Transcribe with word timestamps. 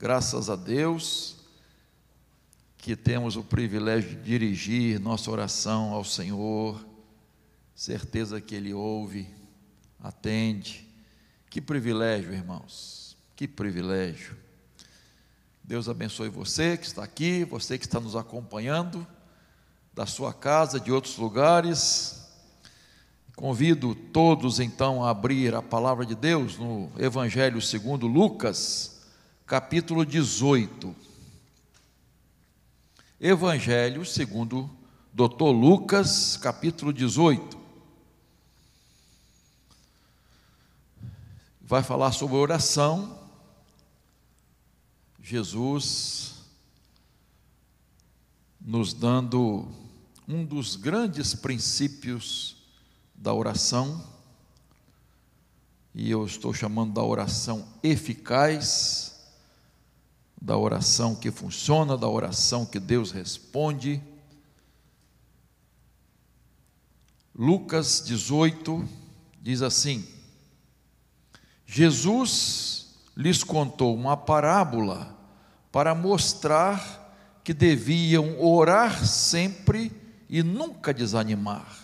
Graças 0.00 0.48
a 0.48 0.56
Deus 0.56 1.36
que 2.78 2.96
temos 2.96 3.36
o 3.36 3.44
privilégio 3.44 4.08
de 4.08 4.22
dirigir 4.22 4.98
nossa 4.98 5.30
oração 5.30 5.92
ao 5.92 6.02
Senhor, 6.04 6.82
certeza 7.74 8.40
que 8.40 8.54
Ele 8.54 8.72
ouve, 8.72 9.28
atende. 10.02 10.88
Que 11.50 11.60
privilégio, 11.60 12.32
irmãos, 12.32 13.14
que 13.36 13.46
privilégio. 13.46 14.38
Deus 15.62 15.86
abençoe 15.86 16.30
você 16.30 16.78
que 16.78 16.86
está 16.86 17.04
aqui, 17.04 17.44
você 17.44 17.76
que 17.76 17.84
está 17.84 18.00
nos 18.00 18.16
acompanhando, 18.16 19.06
da 19.92 20.06
sua 20.06 20.32
casa, 20.32 20.80
de 20.80 20.90
outros 20.90 21.18
lugares. 21.18 22.26
Convido 23.36 23.94
todos 23.94 24.60
então 24.60 25.04
a 25.04 25.10
abrir 25.10 25.54
a 25.54 25.60
palavra 25.60 26.06
de 26.06 26.14
Deus 26.14 26.56
no 26.56 26.90
Evangelho 26.98 27.60
segundo 27.60 28.06
Lucas, 28.06 28.99
capítulo 29.50 30.06
18. 30.06 30.94
Evangelho 33.20 34.04
segundo 34.04 34.70
Dr. 35.12 35.50
Lucas, 35.50 36.36
capítulo 36.36 36.92
18. 36.92 37.58
Vai 41.60 41.82
falar 41.82 42.12
sobre 42.12 42.36
oração. 42.36 43.18
Jesus 45.20 46.44
nos 48.60 48.92
dando 48.92 49.66
um 50.28 50.44
dos 50.44 50.76
grandes 50.76 51.34
princípios 51.34 52.56
da 53.16 53.34
oração, 53.34 54.06
e 55.92 56.08
eu 56.08 56.24
estou 56.24 56.54
chamando 56.54 56.94
da 56.94 57.02
oração 57.02 57.66
eficaz, 57.82 59.09
da 60.40 60.56
oração 60.56 61.14
que 61.14 61.30
funciona, 61.30 61.96
da 61.96 62.08
oração 62.08 62.64
que 62.64 62.80
Deus 62.80 63.10
responde. 63.10 64.00
Lucas 67.34 68.02
18 68.06 68.88
diz 69.42 69.60
assim: 69.60 70.06
Jesus 71.66 72.94
lhes 73.16 73.44
contou 73.44 73.94
uma 73.94 74.16
parábola 74.16 75.16
para 75.70 75.94
mostrar 75.94 76.98
que 77.44 77.52
deviam 77.52 78.40
orar 78.40 79.06
sempre 79.06 79.92
e 80.28 80.42
nunca 80.42 80.94
desanimar. 80.94 81.78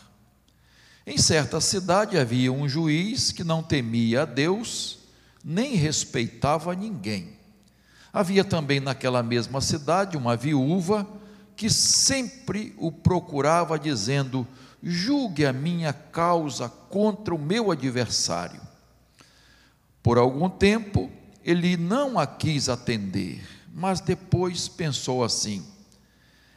Em 1.07 1.19
certa 1.19 1.61
cidade 1.61 2.19
havia 2.19 2.53
um 2.53 2.69
juiz 2.69 3.31
que 3.31 3.45
não 3.45 3.63
temia 3.63 4.23
a 4.23 4.25
Deus, 4.25 4.99
nem 5.45 5.75
respeitava 5.75 6.75
ninguém. 6.75 7.36
Havia 8.17 8.43
também 8.43 8.81
naquela 8.81 9.23
mesma 9.23 9.61
cidade 9.61 10.17
uma 10.17 10.39
viúva 10.39 11.07
que 11.55 11.69
sempre 11.69 12.75
o 12.79 12.91
procurava, 12.91 13.79
dizendo: 13.79 14.49
Julgue 14.83 15.45
a 15.45 15.53
minha 15.53 15.93
causa 15.93 16.67
contra 16.67 17.35
o 17.35 17.39
meu 17.39 17.71
adversário. 17.71 18.63
Por 20.03 20.17
algum 20.17 20.49
tempo 20.49 21.11
ele 21.45 21.77
não 21.77 22.19
a 22.19 22.27
quis 22.27 22.71
atender, 22.71 23.47
mas 23.71 24.01
depois 24.01 24.67
pensou 24.67 25.23
assim: 25.23 25.63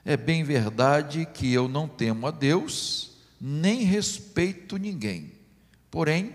É 0.05 0.15
bem 0.15 0.45
verdade 0.45 1.27
que 1.33 1.51
eu 1.51 1.67
não 1.67 1.89
temo 1.89 2.25
a 2.25 2.31
Deus 2.31 3.17
nem 3.37 3.83
respeito 3.83 4.77
ninguém. 4.77 5.33
Porém, 5.91 6.33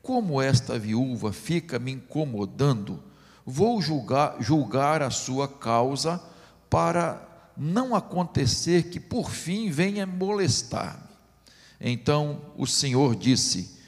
como 0.00 0.40
esta 0.40 0.78
viúva 0.78 1.32
fica 1.32 1.76
me 1.76 1.90
incomodando, 1.90 3.09
vou 3.44 3.80
julgar, 3.80 4.36
julgar 4.40 5.02
a 5.02 5.10
sua 5.10 5.48
causa 5.48 6.20
para 6.68 7.26
não 7.56 7.94
acontecer 7.94 8.84
que 8.90 8.98
por 8.98 9.30
fim 9.30 9.70
venha 9.70 10.06
molestar-me. 10.06 11.10
Então 11.80 12.40
o 12.56 12.66
Senhor 12.66 13.16
disse: 13.16 13.78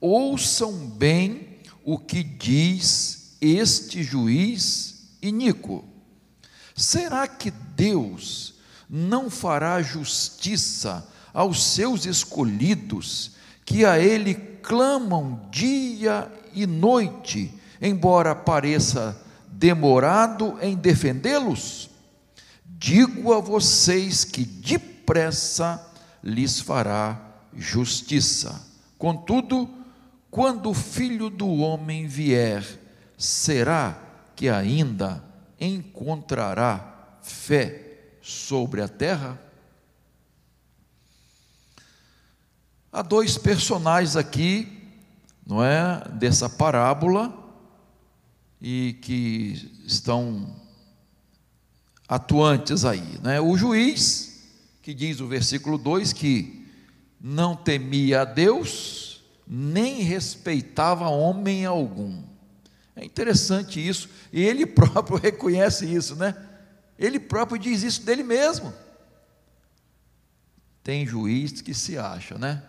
Ouçam 0.00 0.72
bem 0.72 1.58
o 1.84 1.98
que 1.98 2.22
diz 2.22 3.36
este 3.40 4.02
juiz 4.02 5.16
iníquo. 5.20 5.84
Será 6.74 7.28
que 7.28 7.50
Deus 7.50 8.54
não 8.88 9.30
fará 9.30 9.82
justiça 9.82 11.08
aos 11.32 11.62
seus 11.62 12.04
escolhidos, 12.04 13.32
que 13.64 13.84
a 13.84 13.98
Ele 13.98 14.34
clamam 14.34 15.48
dia 15.50 16.30
e 16.52 16.66
noite, 16.66 17.52
embora 17.82 18.32
pareça 18.32 19.20
demorado 19.48 20.56
em 20.62 20.76
defendê-los? 20.76 21.90
Digo 22.64 23.32
a 23.32 23.40
vocês 23.40 24.24
que 24.24 24.44
depressa 24.44 25.84
lhes 26.22 26.60
fará 26.60 27.20
justiça. 27.54 28.64
Contudo, 28.96 29.68
quando 30.30 30.70
o 30.70 30.74
filho 30.74 31.28
do 31.28 31.48
homem 31.48 32.06
vier, 32.06 32.64
será 33.18 33.98
que 34.36 34.48
ainda 34.48 35.22
encontrará 35.60 37.18
fé 37.20 38.14
sobre 38.22 38.80
a 38.80 38.88
terra? 38.88 39.40
Há 42.92 43.02
dois 43.02 43.36
personagens 43.36 44.16
aqui, 44.16 44.88
não 45.46 45.64
é, 45.64 46.02
dessa 46.10 46.48
parábola 46.48 47.41
e 48.62 48.92
que 49.02 49.82
estão 49.84 50.54
atuantes 52.08 52.84
aí, 52.84 53.18
né? 53.22 53.40
O 53.40 53.56
juiz, 53.56 54.44
que 54.80 54.94
diz 54.94 55.20
o 55.20 55.26
versículo 55.26 55.76
2 55.76 56.12
que 56.12 56.64
não 57.20 57.56
temia 57.56 58.20
a 58.20 58.24
Deus, 58.24 59.22
nem 59.46 60.02
respeitava 60.02 61.08
homem 61.08 61.66
algum. 61.66 62.22
É 62.94 63.04
interessante 63.04 63.86
isso, 63.86 64.08
e 64.32 64.40
ele 64.40 64.64
próprio 64.66 65.18
reconhece 65.18 65.84
isso, 65.84 66.14
né? 66.14 66.36
Ele 66.98 67.18
próprio 67.18 67.58
diz 67.58 67.82
isso 67.82 68.04
dele 68.04 68.22
mesmo. 68.22 68.72
Tem 70.84 71.04
juiz 71.06 71.60
que 71.60 71.74
se 71.74 71.98
acha, 71.98 72.38
né? 72.38 72.62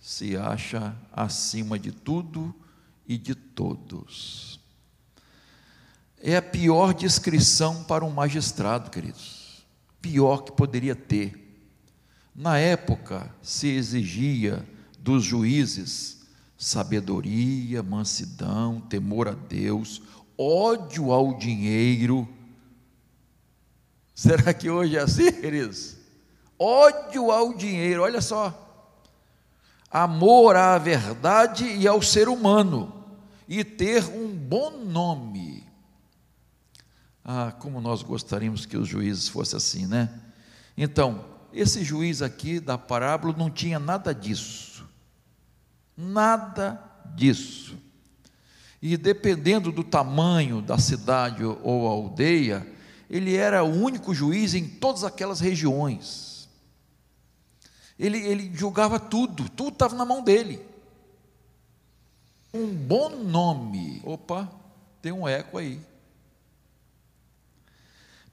se 0.00 0.36
acha 0.36 0.96
acima 1.12 1.78
de 1.78 1.92
tudo 1.92 2.54
e 3.06 3.18
de 3.18 3.34
todos. 3.34 4.59
É 6.20 6.36
a 6.36 6.42
pior 6.42 6.92
descrição 6.92 7.82
para 7.84 8.04
um 8.04 8.10
magistrado, 8.10 8.90
queridos. 8.90 9.64
Pior 10.00 10.42
que 10.42 10.52
poderia 10.52 10.94
ter. 10.94 11.36
Na 12.34 12.58
época 12.58 13.34
se 13.42 13.68
exigia 13.68 14.66
dos 14.98 15.24
juízes 15.24 16.20
sabedoria, 16.56 17.82
mansidão, 17.82 18.80
temor 18.82 19.28
a 19.28 19.32
Deus, 19.32 20.02
ódio 20.36 21.10
ao 21.10 21.38
dinheiro. 21.38 22.28
Será 24.14 24.52
que 24.52 24.68
hoje 24.68 24.96
é 24.96 25.00
assim, 25.00 25.32
queridos? 25.32 25.96
Ódio 26.58 27.30
ao 27.30 27.54
dinheiro, 27.54 28.02
olha 28.02 28.20
só 28.20 28.68
amor 29.90 30.54
à 30.54 30.78
verdade 30.78 31.64
e 31.64 31.88
ao 31.88 32.00
ser 32.00 32.28
humano, 32.28 32.92
e 33.48 33.64
ter 33.64 34.04
um 34.04 34.28
bom 34.28 34.70
nome. 34.84 35.66
Ah, 37.24 37.52
como 37.58 37.80
nós 37.80 38.02
gostaríamos 38.02 38.66
que 38.66 38.76
os 38.76 38.88
juízes 38.88 39.28
fossem 39.28 39.56
assim, 39.56 39.86
né? 39.86 40.08
Então, 40.76 41.24
esse 41.52 41.84
juiz 41.84 42.22
aqui 42.22 42.60
da 42.60 42.78
parábola 42.78 43.34
não 43.36 43.50
tinha 43.50 43.78
nada 43.78 44.14
disso. 44.14 44.86
Nada 45.96 46.82
disso. 47.14 47.76
E 48.80 48.96
dependendo 48.96 49.70
do 49.70 49.84
tamanho 49.84 50.62
da 50.62 50.78
cidade 50.78 51.44
ou 51.44 51.86
aldeia, 51.86 52.66
ele 53.08 53.36
era 53.36 53.62
o 53.62 53.70
único 53.70 54.14
juiz 54.14 54.54
em 54.54 54.66
todas 54.66 55.04
aquelas 55.04 55.40
regiões 55.40 56.30
ele, 58.00 58.18
ele 58.18 58.50
julgava 58.54 58.98
tudo, 58.98 59.46
tudo 59.50 59.74
estava 59.74 59.94
na 59.94 60.06
mão 60.06 60.22
dele. 60.22 60.66
Um 62.52 62.74
bom 62.74 63.10
nome. 63.10 64.00
Opa, 64.02 64.50
tem 65.02 65.12
um 65.12 65.28
eco 65.28 65.58
aí. 65.58 65.78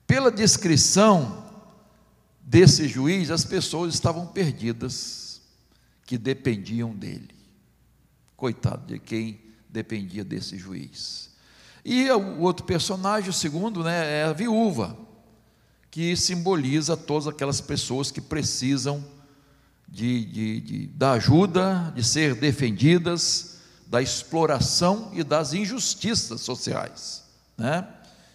Pela 0.08 0.32
descrição 0.32 1.46
desse 2.42 2.88
juiz, 2.88 3.30
as 3.30 3.44
pessoas 3.44 3.94
estavam 3.94 4.26
perdidas, 4.26 5.42
que 6.06 6.18
dependiam 6.18 6.96
dele. 6.96 7.36
Coitado 8.38 8.88
de 8.88 8.98
quem 8.98 9.42
dependia 9.70 10.24
desse 10.24 10.58
juiz. 10.58 11.36
E 11.84 12.10
o 12.12 12.40
outro 12.40 12.66
personagem, 12.66 13.30
o 13.30 13.34
segundo, 13.34 13.84
né, 13.84 14.22
é 14.22 14.24
a 14.24 14.34
viúva, 14.34 14.98
que 15.92 16.16
simboliza 16.16 16.96
todas 16.96 17.28
aquelas 17.28 17.60
pessoas 17.60 18.10
que 18.10 18.22
precisam 18.22 19.04
de, 19.88 20.26
de, 20.26 20.62
de, 20.62 20.88
da 20.88 21.14
ajuda, 21.14 21.92
de 21.96 22.04
ser 22.04 22.36
defendidas 22.36 23.58
da 23.88 24.02
exploração 24.02 25.12
e 25.14 25.24
das 25.24 25.54
injustiças 25.54 26.42
sociais. 26.42 27.24
Né? 27.58 27.88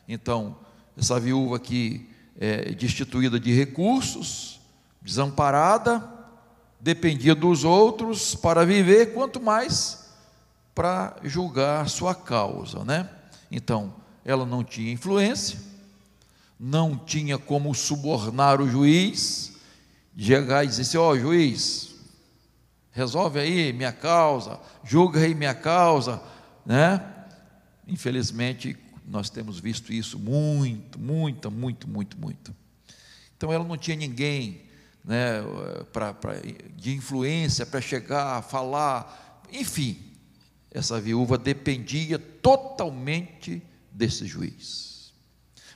Então, 0.08 0.56
essa 0.96 1.18
viúva 1.18 1.56
aqui 1.56 2.08
é 2.38 2.72
destituída 2.72 3.38
de 3.38 3.52
recursos, 3.52 4.60
desamparada, 5.00 6.02
dependia 6.80 7.34
dos 7.34 7.64
outros 7.64 8.34
para 8.34 8.64
viver, 8.66 9.14
quanto 9.14 9.40
mais 9.40 10.10
para 10.74 11.16
julgar 11.22 11.88
sua 11.88 12.14
causa, 12.14 12.84
né? 12.84 13.08
Então, 13.50 13.94
ela 14.24 14.46
não 14.46 14.64
tinha 14.64 14.92
influência, 14.92 15.58
não 16.58 16.96
tinha 16.96 17.38
como 17.38 17.74
subornar 17.74 18.60
o 18.60 18.68
juiz, 18.68 19.52
chegar 20.16 20.64
e 20.64 20.68
dizer 20.68 20.82
assim: 20.82 20.96
ó, 20.96 21.10
oh, 21.10 21.18
juiz, 21.18 21.94
resolve 22.90 23.38
aí 23.38 23.72
minha 23.72 23.92
causa, 23.92 24.58
julga 24.84 25.20
aí 25.20 25.34
minha 25.34 25.54
causa, 25.54 26.22
né? 26.64 27.04
Infelizmente, 27.86 28.76
nós 29.06 29.31
temos 29.31 29.58
visto 29.58 29.93
isso 29.93 30.19
muito, 30.19 30.99
muito, 30.99 31.50
muito, 31.50 31.88
muito, 31.88 32.19
muito. 32.19 32.54
Então 33.37 33.52
ela 33.52 33.64
não 33.64 33.76
tinha 33.76 33.96
ninguém 33.96 34.62
né, 35.04 35.40
pra, 35.93 36.14
pra, 36.14 36.34
de 36.76 36.94
influência 36.94 37.66
para 37.66 37.81
chegar, 37.81 38.43
falar, 38.43 39.43
enfim, 39.52 39.99
essa 40.70 41.00
viúva 41.00 41.37
dependia 41.37 42.19
totalmente 42.19 43.62
desse 43.90 44.26
juiz 44.26 45.12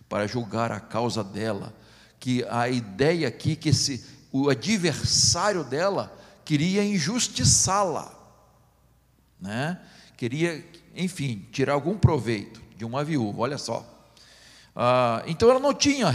para 0.09 0.27
julgar 0.27 0.71
a 0.71 0.81
causa 0.81 1.23
dela, 1.23 1.75
que 2.19 2.45
a 2.49 2.69
ideia 2.69 3.29
aqui 3.29 3.57
que 3.57 3.71
esse 3.71 4.05
o 4.33 4.51
adversário 4.51 5.65
dela 5.65 6.17
queria 6.45 6.85
injustiçá-la, 6.85 8.15
né? 9.41 9.81
Queria, 10.17 10.65
enfim, 10.95 11.47
tirar 11.51 11.73
algum 11.73 11.97
proveito 11.97 12.63
de 12.77 12.85
uma 12.85 13.03
viúva. 13.05 13.43
Olha 13.43 13.59
só. 13.59 13.85
Ah, 14.75 15.23
então 15.27 15.51
ela 15.51 15.61
não 15.61 15.75
tinha 15.75 16.09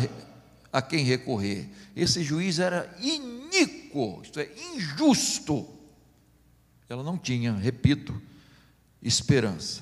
a 0.72 0.82
quem 0.82 1.04
recorrer. 1.04 1.68
Esse 1.96 2.24
juiz 2.24 2.60
era 2.60 2.96
iníquo, 3.00 4.22
isto 4.24 4.40
é, 4.40 4.50
injusto. 4.74 5.68
Ela 6.88 7.04
não 7.04 7.18
tinha, 7.18 7.54
repito, 7.54 8.22
esperança 9.02 9.82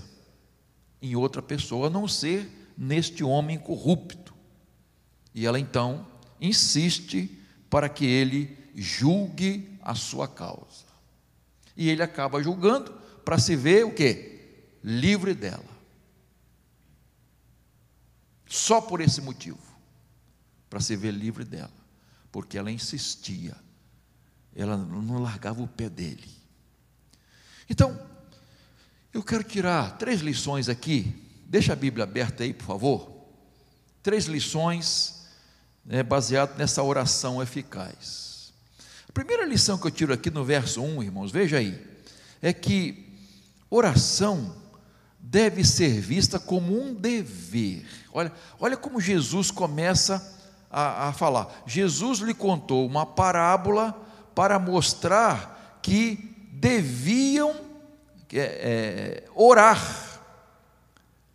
em 1.01 1.15
outra 1.15 1.41
pessoa 1.41 1.87
a 1.87 1.89
não 1.89 2.07
ser 2.07 2.47
neste 2.77 3.23
homem 3.23 3.57
corrupto. 3.57 4.33
E 5.33 5.45
ela 5.45 5.59
então 5.59 6.07
insiste 6.39 7.37
para 7.69 7.89
que 7.89 8.05
ele 8.05 8.57
julgue 8.75 9.77
a 9.81 9.93
sua 9.95 10.27
causa. 10.27 10.87
E 11.75 11.89
ele 11.89 12.03
acaba 12.03 12.41
julgando 12.41 12.91
para 13.23 13.37
se 13.37 13.55
ver 13.55 13.85
o 13.85 13.93
que? 13.93 14.39
Livre 14.83 15.33
dela. 15.33 15.68
Só 18.49 18.81
por 18.81 18.99
esse 18.99 19.21
motivo, 19.21 19.59
para 20.71 20.79
se 20.79 20.95
ver 20.95 21.11
livre 21.11 21.45
dela, 21.45 21.71
porque 22.31 22.57
ela 22.57 22.71
insistia, 22.71 23.55
ela 24.55 24.75
não 24.75 25.21
largava 25.21 25.61
o 25.61 25.67
pé 25.67 25.87
dele. 25.87 26.27
Então, 27.69 27.97
eu 29.13 29.21
quero 29.21 29.43
tirar 29.43 29.99
três 29.99 30.21
lições 30.21 30.67
aqui, 30.67 31.15
deixa 31.45 31.73
a 31.73 31.75
Bíblia 31.75 32.05
aberta 32.05 32.43
aí, 32.43 32.51
por 32.51 32.65
favor. 32.65 33.29
Três 34.01 34.25
lições 34.25 35.27
né, 35.85 36.01
baseadas 36.01 36.57
nessa 36.57 36.81
oração 36.81 37.43
eficaz. 37.43 38.51
A 39.07 39.11
primeira 39.11 39.45
lição 39.45 39.77
que 39.77 39.85
eu 39.85 39.91
tiro 39.91 40.11
aqui 40.11 40.31
no 40.31 40.43
verso 40.43 40.81
1, 40.81 41.03
irmãos, 41.03 41.31
veja 41.31 41.57
aí, 41.59 41.79
é 42.41 42.51
que 42.51 43.15
oração 43.69 44.55
deve 45.19 45.63
ser 45.63 45.99
vista 45.99 46.39
como 46.39 46.81
um 46.81 46.93
dever. 46.93 47.85
Olha, 48.11 48.31
olha 48.59 48.77
como 48.77 49.01
Jesus 49.01 49.51
começa 49.51 50.37
a, 50.71 51.09
a 51.09 51.13
falar. 51.13 51.63
Jesus 51.65 52.19
lhe 52.19 52.33
contou 52.33 52.85
uma 52.85 53.05
parábola 53.05 53.93
para 54.33 54.57
mostrar 54.57 55.79
que 55.81 56.49
deviam 56.53 57.51
é, 58.33 58.39
é, 58.39 59.29
orar. 59.35 60.21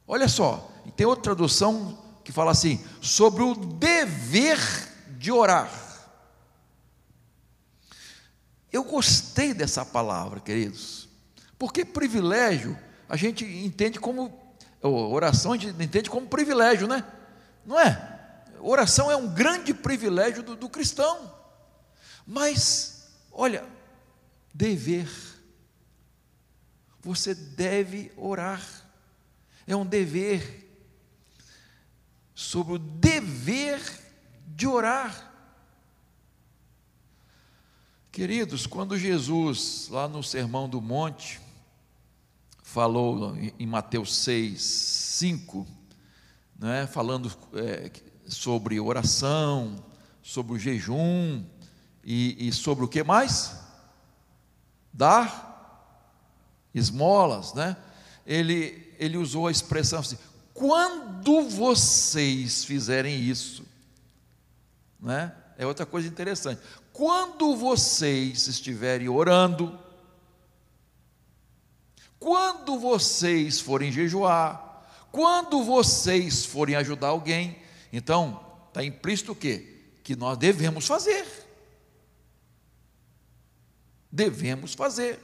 Olha 0.07 0.29
só, 0.29 0.71
tem 0.97 1.07
outra 1.07 1.25
tradução 1.25 1.99
que 2.23 2.33
fala 2.33 2.51
assim: 2.51 2.83
sobre 3.01 3.43
o 3.43 3.55
dever 3.55 4.59
de 5.19 5.31
orar. 5.31 5.71
Eu 8.73 8.83
gostei 8.83 9.55
dessa 9.55 9.85
palavra, 9.85 10.41
queridos, 10.41 11.09
porque 11.57 11.85
privilégio 11.85 12.77
a 13.09 13.17
gente 13.17 13.45
entende 13.45 13.99
como 13.99 14.43
oração, 14.83 15.53
a 15.53 15.57
gente 15.57 15.83
entende 15.83 16.11
como 16.11 16.27
privilégio, 16.27 16.87
né? 16.87 17.05
Não 17.65 17.79
é? 17.79 18.15
Oração 18.61 19.11
é 19.11 19.17
um 19.17 19.33
grande 19.33 19.75
privilégio 19.75 20.43
do, 20.43 20.57
do 20.57 20.69
cristão. 20.69 21.33
Mas, 22.27 23.11
olha, 23.31 23.65
dever. 24.53 25.09
Você 27.03 27.35
deve 27.35 28.11
orar. 28.17 28.63
É 29.67 29.77
um 29.77 29.85
dever. 29.85 30.63
Sobre 32.35 32.75
o 32.75 32.79
dever 32.79 33.81
de 34.47 34.67
orar. 34.67 35.33
Queridos, 38.11 38.67
quando 38.67 38.97
Jesus, 38.97 39.89
lá 39.91 40.09
no 40.09 40.23
Sermão 40.23 40.69
do 40.69 40.81
Monte, 40.81 41.41
falou 42.75 43.37
em 43.37 43.67
Mateus 43.69 44.17
6, 44.17 44.61
5, 44.61 45.65
né, 46.59 46.89
falando 46.89 47.33
é, 47.55 47.89
sobre 48.27 48.81
oração, 48.81 49.77
sobre 50.21 50.55
o 50.55 50.59
jejum 50.59 51.45
e, 52.03 52.49
e 52.49 52.53
sobre 52.53 52.85
o 52.85 52.89
que 52.89 53.05
mais? 53.05 53.57
Dar 54.93 56.11
esmolas, 56.75 57.55
né? 57.55 57.77
Ele, 58.27 58.93
ele 58.99 59.19
usou 59.19 59.47
a 59.47 59.53
expressão 59.53 60.01
assim: 60.01 60.19
quando 60.53 61.49
vocês 61.49 62.65
fizerem 62.65 63.21
isso, 63.21 63.65
né? 64.99 65.33
É 65.57 65.65
outra 65.65 65.87
coisa 65.87 66.09
interessante. 66.09 66.61
Quando 66.93 67.55
vocês 67.55 68.49
estiverem 68.49 69.09
orando, 69.09 69.79
quando 72.25 72.79
vocês 72.79 73.61
forem 73.61 73.93
jejuar, 73.93 74.83
quando 75.13 75.63
vocês 75.63 76.47
forem 76.47 76.75
ajudar 76.75 77.09
alguém, 77.09 77.59
então 77.93 78.43
está 78.69 78.83
implícito 78.83 79.33
o 79.33 79.37
quê? 79.37 79.83
Que 80.03 80.17
nós 80.17 80.39
devemos 80.39 80.87
fazer. 80.87 81.27
Devemos 84.11 84.73
fazer. 84.73 85.21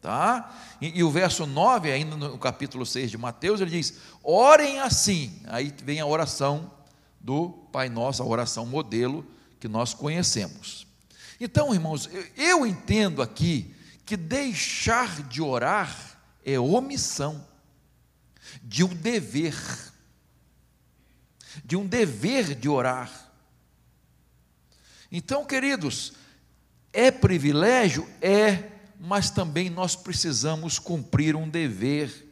Tá? 0.00 0.58
E, 0.80 1.00
e, 1.00 1.04
o 1.04 1.10
verso 1.10 1.44
9, 1.44 1.92
ainda 1.92 2.16
no 2.16 2.38
capítulo 2.38 2.86
6 2.86 3.10
de 3.10 3.18
Mateus, 3.18 3.60
ele 3.60 3.72
diz: 3.72 3.98
orem 4.24 4.80
assim. 4.80 5.42
Aí 5.46 5.70
vem 5.84 6.00
a 6.00 6.06
oração 6.06 6.72
do 7.20 7.50
Pai 7.70 7.90
Nosso, 7.90 8.22
a 8.22 8.26
oração 8.26 8.64
modelo 8.64 9.26
que 9.60 9.68
nós 9.68 9.92
conhecemos. 9.92 10.86
Então, 11.38 11.74
irmãos, 11.74 12.08
eu, 12.10 12.24
eu 12.34 12.66
entendo 12.66 13.20
aqui 13.20 13.74
que 14.06 14.16
deixar 14.16 15.22
de 15.24 15.42
orar 15.42 16.09
é 16.44 16.58
omissão 16.58 17.46
de 18.62 18.84
um 18.84 18.88
dever, 18.88 19.54
de 21.64 21.76
um 21.76 21.86
dever 21.86 22.54
de 22.54 22.68
orar. 22.68 23.30
Então, 25.10 25.44
queridos, 25.44 26.12
é 26.92 27.10
privilégio? 27.10 28.08
É, 28.20 28.70
mas 28.98 29.30
também 29.30 29.70
nós 29.70 29.96
precisamos 29.96 30.78
cumprir 30.78 31.34
um 31.34 31.48
dever. 31.48 32.26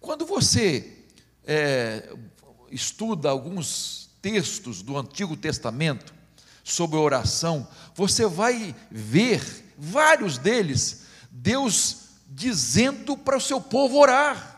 Quando 0.00 0.26
você 0.26 1.04
é, 1.46 2.14
estuda 2.70 3.30
alguns 3.30 4.10
textos 4.20 4.82
do 4.82 4.96
Antigo 4.98 5.36
Testamento 5.36 6.14
sobre 6.62 6.96
oração, 6.96 7.68
você 7.94 8.26
vai 8.26 8.74
ver 8.90 9.42
vários 9.76 10.38
deles, 10.38 11.04
Deus 11.30 12.03
dizendo 12.26 13.16
para 13.16 13.36
o 13.36 13.40
seu 13.40 13.60
povo 13.60 13.98
orar. 13.98 14.52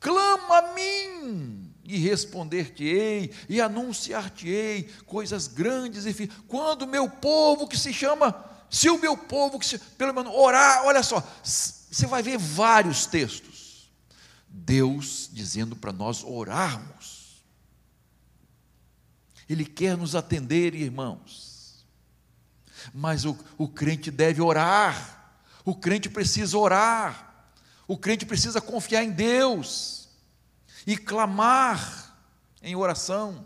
Clama 0.00 0.58
a 0.58 0.74
mim 0.74 1.72
e 1.84 1.96
responder-te-ei 1.98 3.32
e 3.48 3.60
anunciar-te-ei 3.60 4.84
coisas 5.06 5.46
grandes, 5.46 6.06
enfim. 6.06 6.28
Quando 6.48 6.82
o 6.82 6.86
meu 6.86 7.08
povo 7.08 7.68
que 7.68 7.78
se 7.78 7.92
chama, 7.92 8.34
se 8.70 8.90
o 8.90 8.98
meu 8.98 9.16
povo 9.16 9.58
que 9.58 9.66
se, 9.66 9.78
pelo 9.78 10.12
menos 10.12 10.32
orar, 10.34 10.84
olha 10.84 11.02
só, 11.02 11.20
você 11.42 12.06
vai 12.06 12.22
ver 12.22 12.38
vários 12.38 13.06
textos. 13.06 13.90
Deus 14.48 15.30
dizendo 15.32 15.76
para 15.76 15.92
nós 15.92 16.24
orarmos. 16.24 17.44
Ele 19.48 19.64
quer 19.64 19.96
nos 19.96 20.16
atender, 20.16 20.74
irmãos. 20.74 21.84
Mas 22.92 23.24
o, 23.24 23.38
o 23.56 23.68
crente 23.68 24.10
deve 24.10 24.42
orar. 24.42 25.25
O 25.66 25.74
crente 25.74 26.08
precisa 26.08 26.56
orar, 26.56 27.50
o 27.88 27.98
crente 27.98 28.24
precisa 28.24 28.60
confiar 28.60 29.02
em 29.02 29.10
Deus. 29.10 30.08
e 30.86 30.96
clamar 30.96 32.16
em 32.62 32.76
oração. 32.76 33.44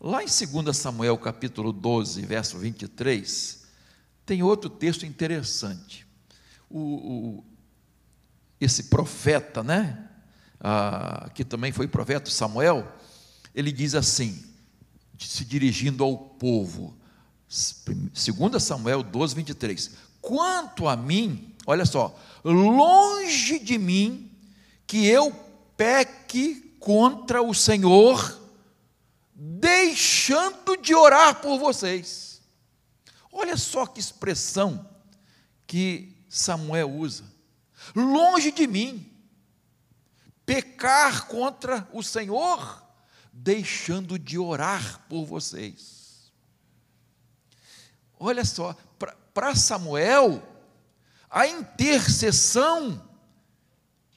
Lá 0.00 0.20
em 0.20 0.26
2 0.26 0.76
Samuel 0.76 1.16
capítulo 1.16 1.72
12, 1.72 2.26
verso 2.26 2.58
23, 2.58 3.64
tem 4.26 4.42
outro 4.42 4.68
texto 4.68 5.06
interessante. 5.06 6.04
O, 6.68 6.80
o, 6.80 7.44
esse 8.60 8.84
profeta, 8.84 9.62
né? 9.62 10.10
Ah, 10.58 11.30
que 11.32 11.44
também 11.44 11.70
foi 11.70 11.86
profeta 11.86 12.28
Samuel, 12.28 12.92
ele 13.54 13.70
diz 13.70 13.94
assim, 13.94 14.44
se 15.16 15.44
dirigindo 15.44 16.02
ao 16.02 16.16
povo, 16.16 16.98
2 17.46 18.60
Samuel 18.60 19.02
12, 19.02 19.34
23: 19.36 19.90
Quanto 20.24 20.88
a 20.88 20.96
mim, 20.96 21.54
olha 21.66 21.84
só, 21.84 22.18
longe 22.42 23.58
de 23.58 23.76
mim 23.76 24.32
que 24.86 25.06
eu 25.06 25.30
peque 25.76 26.74
contra 26.80 27.42
o 27.42 27.52
Senhor, 27.52 28.40
deixando 29.34 30.78
de 30.78 30.94
orar 30.94 31.42
por 31.42 31.58
vocês. 31.58 32.40
Olha 33.30 33.54
só 33.58 33.84
que 33.84 34.00
expressão 34.00 34.88
que 35.66 36.16
Samuel 36.26 36.90
usa. 36.90 37.24
Longe 37.94 38.50
de 38.50 38.66
mim, 38.66 39.12
pecar 40.46 41.26
contra 41.26 41.86
o 41.92 42.02
Senhor, 42.02 42.82
deixando 43.30 44.18
de 44.18 44.38
orar 44.38 45.04
por 45.06 45.26
vocês. 45.26 46.32
Olha 48.18 48.42
só, 48.42 48.74
para 49.34 49.56
Samuel, 49.56 50.40
a 51.28 51.48
intercessão 51.48 53.02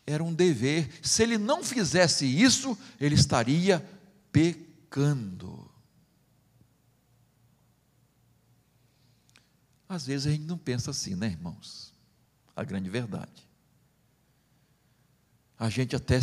era 0.06 0.24
um 0.24 0.34
dever. 0.34 0.88
Se 1.02 1.24
ele 1.24 1.38
não 1.38 1.64
fizesse 1.64 2.26
isso, 2.26 2.78
ele 3.00 3.16
estaria 3.16 3.84
pecando. 4.32 5.70
Às 9.90 10.06
vezes 10.06 10.28
a 10.28 10.32
gente 10.32 10.46
não 10.46 10.58
pensa 10.58 10.92
assim, 10.92 11.16
né, 11.16 11.28
irmãos? 11.28 11.94
A 12.56 12.64
grande 12.64 12.90
verdade. 12.90 13.48
A 15.58 15.70
gente 15.70 15.96
até 15.96 16.20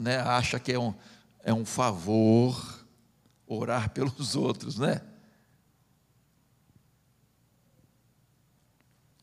né, 0.00 0.18
acha 0.18 0.60
que 0.60 0.72
é 0.72 0.78
um, 0.78 0.94
é 1.40 1.52
um 1.52 1.64
favor 1.64 2.86
orar 3.46 3.90
pelos 3.94 4.36
outros, 4.36 4.78
né? 4.78 5.02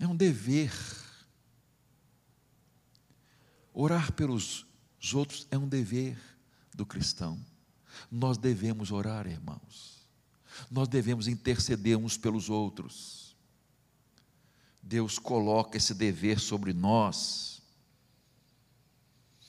É 0.04 0.08
um 0.08 0.18
dever. 0.18 0.74
Orar 3.74 4.12
pelos 4.12 4.66
outros 5.14 5.48
é 5.50 5.58
um 5.58 5.66
dever 5.66 6.18
do 6.76 6.86
cristão. 6.86 7.40
Nós 8.12 8.38
devemos 8.38 8.92
orar, 8.92 9.26
irmãos. 9.28 10.06
Nós 10.70 10.90
devemos 10.90 11.30
interceder 11.30 11.98
uns 11.98 12.18
pelos 12.18 12.50
outros. 12.50 13.34
Deus 14.82 15.18
coloca 15.18 15.78
esse 15.78 15.94
dever 15.94 16.38
sobre 16.38 16.74
nós. 16.74 17.62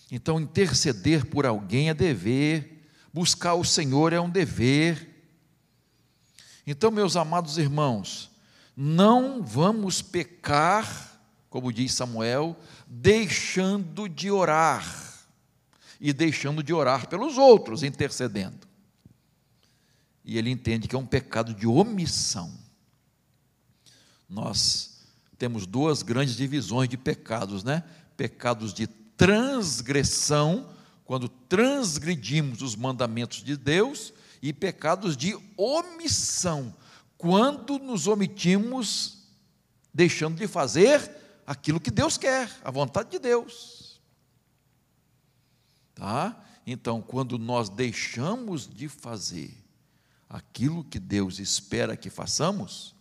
Então, 0.08 0.38
interceder 0.38 1.26
por 1.26 1.46
alguém 1.46 1.88
é 1.88 1.94
dever, 1.94 2.88
buscar 3.12 3.54
o 3.54 3.64
Senhor 3.64 4.12
é 4.12 4.20
um 4.20 4.30
dever. 4.30 5.34
Então, 6.64 6.92
meus 6.92 7.16
amados 7.16 7.58
irmãos, 7.58 8.30
não 8.76 9.42
vamos 9.42 10.02
pecar, 10.02 11.20
como 11.48 11.72
diz 11.72 11.92
Samuel, 11.92 12.56
deixando 12.86 14.08
de 14.08 14.30
orar 14.30 15.04
e 16.00 16.12
deixando 16.12 16.62
de 16.62 16.72
orar 16.72 17.08
pelos 17.08 17.38
outros, 17.38 17.82
intercedendo. 17.82 18.66
E 20.24 20.38
ele 20.38 20.50
entende 20.50 20.88
que 20.88 20.96
é 20.96 20.98
um 20.98 21.06
pecado 21.06 21.54
de 21.54 21.66
omissão. 21.66 22.52
Nós 24.28 25.02
temos 25.38 25.66
duas 25.66 26.02
grandes 26.02 26.36
divisões 26.36 26.88
de 26.88 26.96
pecados, 26.96 27.62
né? 27.62 27.84
Pecados 28.16 28.72
de 28.72 28.86
transgressão, 28.86 30.68
quando 31.04 31.28
transgredimos 31.28 32.62
os 32.62 32.74
mandamentos 32.74 33.42
de 33.42 33.56
Deus, 33.56 34.12
e 34.42 34.52
pecados 34.52 35.16
de 35.16 35.34
omissão, 35.56 36.74
quando 37.16 37.78
nos 37.78 38.06
omitimos, 38.06 39.28
deixando 39.92 40.36
de 40.36 40.46
fazer 40.46 41.10
aquilo 41.46 41.80
que 41.80 41.90
Deus 41.90 42.18
quer, 42.18 42.50
a 42.62 42.70
vontade 42.70 43.10
de 43.10 43.18
Deus. 43.18 44.00
Tá? 45.94 46.44
Então, 46.66 47.00
quando 47.00 47.38
nós 47.38 47.68
deixamos 47.68 48.66
de 48.66 48.88
fazer 48.88 49.64
aquilo 50.28 50.82
que 50.82 50.98
Deus 50.98 51.38
espera 51.38 51.96
que 51.96 52.10
façamos, 52.10 52.94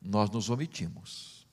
nós 0.00 0.28
nos 0.30 0.50
omitimos. 0.50 1.46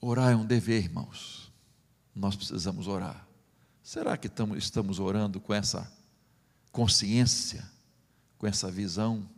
Orar 0.00 0.32
é 0.32 0.36
um 0.36 0.46
dever, 0.46 0.82
irmãos. 0.82 1.52
Nós 2.14 2.34
precisamos 2.34 2.86
orar. 2.86 3.26
Será 3.82 4.16
que 4.16 4.30
estamos 4.56 4.98
orando 4.98 5.40
com 5.40 5.52
essa 5.52 5.92
consciência, 6.72 7.68
com 8.38 8.46
essa 8.46 8.70
visão 8.70 9.28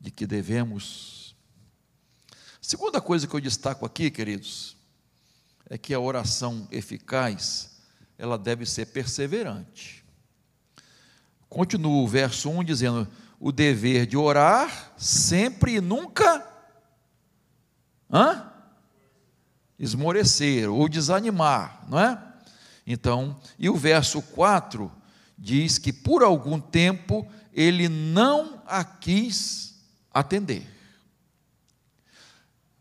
de 0.00 0.10
que 0.10 0.26
devemos? 0.26 1.34
Segunda 2.60 3.00
coisa 3.00 3.26
que 3.26 3.34
eu 3.34 3.40
destaco 3.40 3.84
aqui, 3.84 4.10
queridos, 4.10 4.76
é 5.68 5.76
que 5.76 5.94
a 5.94 6.00
oração 6.00 6.68
eficaz, 6.70 7.70
ela 8.16 8.38
deve 8.38 8.66
ser 8.66 8.86
perseverante. 8.86 10.04
Continua 11.48 12.02
o 12.02 12.08
verso 12.08 12.50
1 12.50 12.64
dizendo: 12.64 13.08
o 13.38 13.52
dever 13.52 14.06
de 14.06 14.16
orar 14.16 14.92
sempre 14.96 15.76
e 15.76 15.80
nunca. 15.80 16.46
Hã? 18.10 18.54
esmorecer 19.78 20.70
ou 20.70 20.88
desanimar, 20.88 21.84
não 21.88 21.98
é? 21.98 22.20
Então, 22.86 23.38
e 23.58 23.68
o 23.68 23.76
verso 23.76 24.20
4 24.20 24.90
diz 25.36 25.78
que 25.78 25.92
por 25.92 26.22
algum 26.22 26.60
tempo 26.60 27.26
ele 27.52 27.88
não 27.88 28.62
a 28.66 28.84
quis 28.84 29.74
atender. 30.12 30.66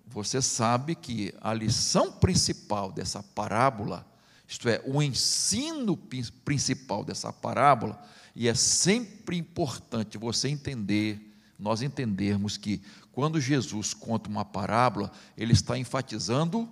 Você 0.05 0.41
sabe 0.41 0.95
que 0.95 1.33
a 1.41 1.53
lição 1.53 2.11
principal 2.11 2.91
dessa 2.91 3.23
parábola, 3.23 4.05
isto 4.47 4.69
é, 4.69 4.81
o 4.85 5.01
ensino 5.01 5.97
principal 6.45 7.03
dessa 7.03 7.33
parábola, 7.33 7.99
e 8.35 8.47
é 8.47 8.53
sempre 8.53 9.37
importante 9.37 10.17
você 10.17 10.49
entender, 10.49 11.35
nós 11.57 11.81
entendermos 11.81 12.57
que 12.57 12.81
quando 13.11 13.41
Jesus 13.41 13.93
conta 13.93 14.29
uma 14.29 14.45
parábola, 14.45 15.11
ele 15.37 15.53
está 15.53 15.77
enfatizando 15.77 16.71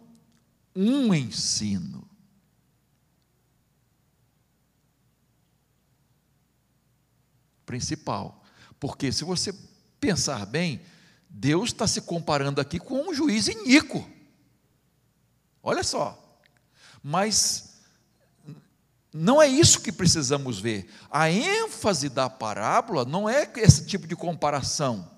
um 0.75 1.13
ensino. 1.13 2.07
Principal. 7.72 8.44
Porque 8.78 9.13
se 9.13 9.24
você 9.24 9.56
pensar 9.98 10.46
bem, 10.46 10.82
Deus 11.30 11.70
está 11.70 11.88
se 11.88 12.01
comparando 12.01 12.60
aqui 12.60 12.78
com 12.78 13.10
um 13.10 13.13
juiz 13.13 13.48
iníquo. 13.48 14.06
Olha 15.63 15.82
só. 15.82 16.22
Mas 17.01 17.80
não 19.13 19.42
é 19.42 19.48
isso 19.48 19.80
que 19.80 19.90
precisamos 19.90 20.60
ver. 20.60 20.92
A 21.10 21.32
ênfase 21.32 22.10
da 22.10 22.30
parábola 22.30 23.06
não 23.06 23.30
é 23.30 23.50
esse 23.56 23.86
tipo 23.86 24.06
de 24.06 24.18
comparação, 24.18 25.10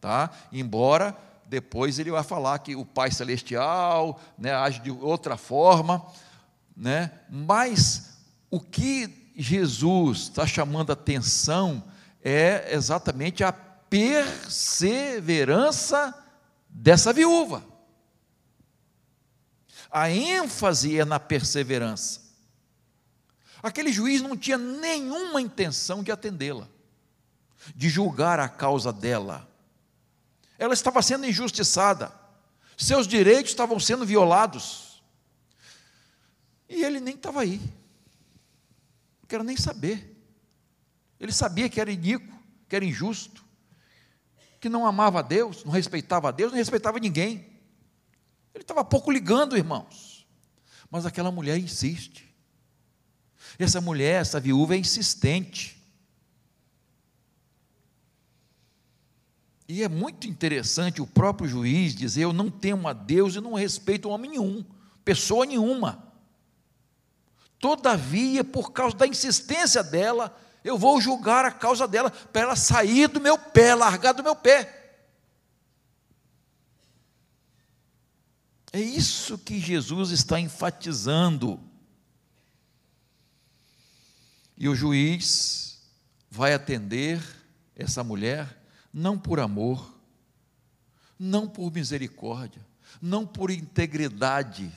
tá? 0.00 0.32
Embora 0.52 1.16
depois 1.46 2.00
ele 2.00 2.10
vai 2.10 2.24
falar 2.24 2.58
que 2.58 2.74
o 2.74 2.84
Pai 2.84 3.12
Celestial 3.12 4.20
né, 4.36 4.52
age 4.52 4.80
de 4.80 4.90
outra 4.90 5.36
forma, 5.36 6.04
né? 6.76 7.12
mas 7.30 8.18
o 8.50 8.58
que 8.58 9.32
Jesus 9.36 10.22
está 10.22 10.44
chamando 10.44 10.90
a 10.90 10.94
atenção 10.94 11.84
é 12.22 12.74
exatamente 12.74 13.42
a 13.44 13.52
perseverança 13.52 16.14
dessa 16.68 17.12
viúva. 17.12 17.64
A 19.90 20.08
ênfase 20.10 20.98
é 20.98 21.04
na 21.04 21.18
perseverança. 21.18 22.20
Aquele 23.62 23.92
juiz 23.92 24.22
não 24.22 24.34
tinha 24.36 24.56
nenhuma 24.56 25.40
intenção 25.40 26.02
de 26.02 26.12
atendê-la, 26.12 26.68
de 27.74 27.88
julgar 27.88 28.38
a 28.40 28.48
causa 28.48 28.92
dela 28.92 29.50
ela 30.60 30.74
estava 30.74 31.00
sendo 31.00 31.24
injustiçada, 31.24 32.12
seus 32.76 33.08
direitos 33.08 33.50
estavam 33.50 33.80
sendo 33.80 34.04
violados. 34.04 35.02
E 36.68 36.84
ele 36.84 37.00
nem 37.00 37.14
estava 37.14 37.40
aí, 37.40 37.58
não 39.22 39.26
quero 39.26 39.42
nem 39.42 39.56
saber. 39.56 40.09
Ele 41.20 41.32
sabia 41.32 41.68
que 41.68 41.78
era 41.78 41.92
iníquo, 41.92 42.34
que 42.66 42.74
era 42.74 42.84
injusto, 42.84 43.44
que 44.58 44.70
não 44.70 44.86
amava 44.86 45.18
a 45.18 45.22
Deus, 45.22 45.62
não 45.64 45.72
respeitava 45.72 46.30
a 46.30 46.32
Deus, 46.32 46.50
não 46.50 46.58
respeitava 46.58 46.98
ninguém. 46.98 47.46
Ele 48.54 48.62
estava 48.62 48.82
pouco 48.82 49.10
ligando, 49.10 49.56
irmãos. 49.56 50.26
Mas 50.90 51.04
aquela 51.04 51.30
mulher 51.30 51.58
insiste. 51.58 52.34
Essa 53.58 53.80
mulher, 53.80 54.22
essa 54.22 54.40
viúva 54.40 54.74
é 54.74 54.78
insistente. 54.78 55.78
E 59.68 59.84
é 59.84 59.88
muito 59.88 60.26
interessante 60.26 61.00
o 61.00 61.06
próprio 61.06 61.48
juiz 61.48 61.94
dizer: 61.94 62.24
Eu 62.24 62.32
não 62.32 62.50
temo 62.50 62.88
a 62.88 62.92
Deus 62.92 63.36
e 63.36 63.40
não 63.40 63.54
respeito 63.54 64.08
homem 64.08 64.32
nenhum, 64.32 64.64
pessoa 65.04 65.46
nenhuma. 65.46 66.12
Todavia, 67.58 68.42
por 68.42 68.72
causa 68.72 68.96
da 68.96 69.06
insistência 69.06 69.82
dela, 69.82 70.36
eu 70.62 70.76
vou 70.76 71.00
julgar 71.00 71.44
a 71.44 71.50
causa 71.50 71.86
dela, 71.88 72.10
para 72.10 72.42
ela 72.42 72.56
sair 72.56 73.08
do 73.08 73.20
meu 73.20 73.38
pé, 73.38 73.74
largar 73.74 74.12
do 74.12 74.22
meu 74.22 74.36
pé. 74.36 74.76
É 78.72 78.80
isso 78.80 79.36
que 79.38 79.58
Jesus 79.58 80.10
está 80.10 80.38
enfatizando. 80.38 81.60
E 84.56 84.68
o 84.68 84.74
juiz 84.74 85.80
vai 86.30 86.54
atender 86.54 87.20
essa 87.74 88.04
mulher 88.04 88.60
não 88.92 89.18
por 89.18 89.40
amor, 89.40 89.98
não 91.18 91.48
por 91.48 91.72
misericórdia, 91.72 92.64
não 93.00 93.26
por 93.26 93.50
integridade 93.50 94.70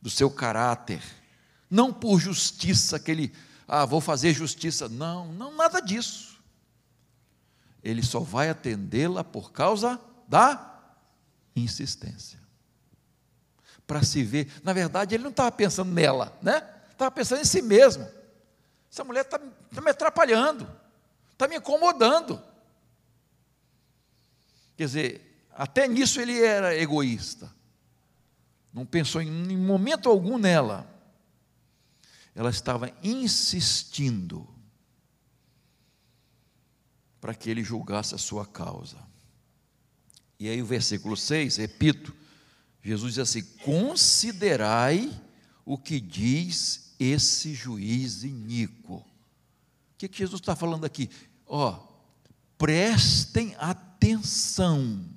do 0.00 0.10
seu 0.10 0.30
caráter, 0.30 1.02
não 1.70 1.92
por 1.92 2.18
justiça 2.20 2.98
que 2.98 3.10
ele, 3.10 3.32
ah, 3.66 3.84
vou 3.84 4.00
fazer 4.00 4.32
justiça. 4.32 4.88
Não, 4.88 5.32
não, 5.32 5.54
nada 5.56 5.80
disso. 5.80 6.40
Ele 7.82 8.02
só 8.02 8.20
vai 8.20 8.48
atendê-la 8.48 9.22
por 9.22 9.52
causa 9.52 10.00
da 10.28 10.80
insistência 11.54 12.44
para 13.86 14.02
se 14.02 14.22
ver. 14.22 14.50
Na 14.62 14.72
verdade, 14.72 15.14
ele 15.14 15.24
não 15.24 15.30
estava 15.30 15.52
pensando 15.52 15.92
nela, 15.92 16.36
né? 16.42 16.62
Estava 16.90 17.10
pensando 17.10 17.40
em 17.40 17.44
si 17.44 17.60
mesmo. 17.62 18.06
Essa 18.90 19.04
mulher 19.04 19.22
está 19.22 19.38
tá 19.38 19.80
me 19.80 19.90
atrapalhando, 19.90 20.68
está 21.32 21.48
me 21.48 21.56
incomodando. 21.56 22.40
Quer 24.76 24.84
dizer, 24.84 25.46
até 25.52 25.86
nisso 25.86 26.20
ele 26.20 26.40
era 26.42 26.76
egoísta. 26.76 27.52
Não 28.72 28.84
pensou 28.84 29.20
em, 29.20 29.28
em 29.28 29.56
momento 29.56 30.08
algum 30.08 30.38
nela. 30.38 30.86
Ela 32.34 32.50
estava 32.50 32.92
insistindo 33.02 34.48
para 37.20 37.34
que 37.34 37.48
ele 37.48 37.62
julgasse 37.62 38.14
a 38.14 38.18
sua 38.18 38.44
causa. 38.44 38.98
E 40.38 40.48
aí 40.48 40.60
o 40.60 40.66
versículo 40.66 41.16
6, 41.16 41.56
repito, 41.56 42.14
Jesus 42.82 43.14
diz 43.14 43.18
assim: 43.20 43.42
considerai 43.64 45.10
o 45.64 45.78
que 45.78 45.98
diz 46.00 46.94
esse 46.98 47.54
juiz 47.54 48.24
iníquo. 48.24 48.96
O 48.96 49.04
que, 49.96 50.08
que 50.08 50.18
Jesus 50.18 50.40
está 50.40 50.54
falando 50.54 50.84
aqui? 50.84 51.08
Ó, 51.46 51.80
prestem 52.58 53.54
atenção, 53.58 55.08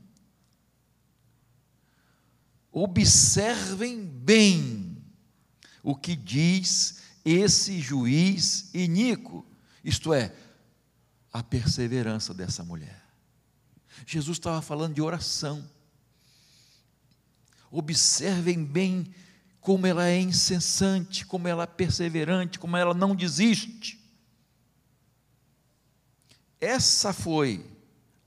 observem 2.71 4.05
bem 4.05 5.03
o 5.83 5.95
que 5.95 6.15
diz 6.15 7.01
esse 7.29 7.81
juiz 7.81 8.69
iníquo, 8.74 9.46
isto 9.84 10.13
é, 10.13 10.34
a 11.34 11.43
perseverança 11.43 12.34
dessa 12.34 12.63
mulher. 12.63 13.03
Jesus 14.05 14.38
estava 14.38 14.62
falando 14.62 14.93
de 14.93 15.01
oração. 15.01 15.69
Observem 17.69 18.63
bem 18.63 19.13
como 19.60 19.86
ela 19.86 20.07
é 20.07 20.17
incessante, 20.17 21.25
como 21.25 21.50
ela 21.50 21.63
é 21.63 21.67
perseverante, 21.67 22.57
como 22.57 22.77
ela 22.77 22.93
não 22.93 23.13
desiste. 23.13 24.01
Essa 26.61 27.11
foi 27.11 27.70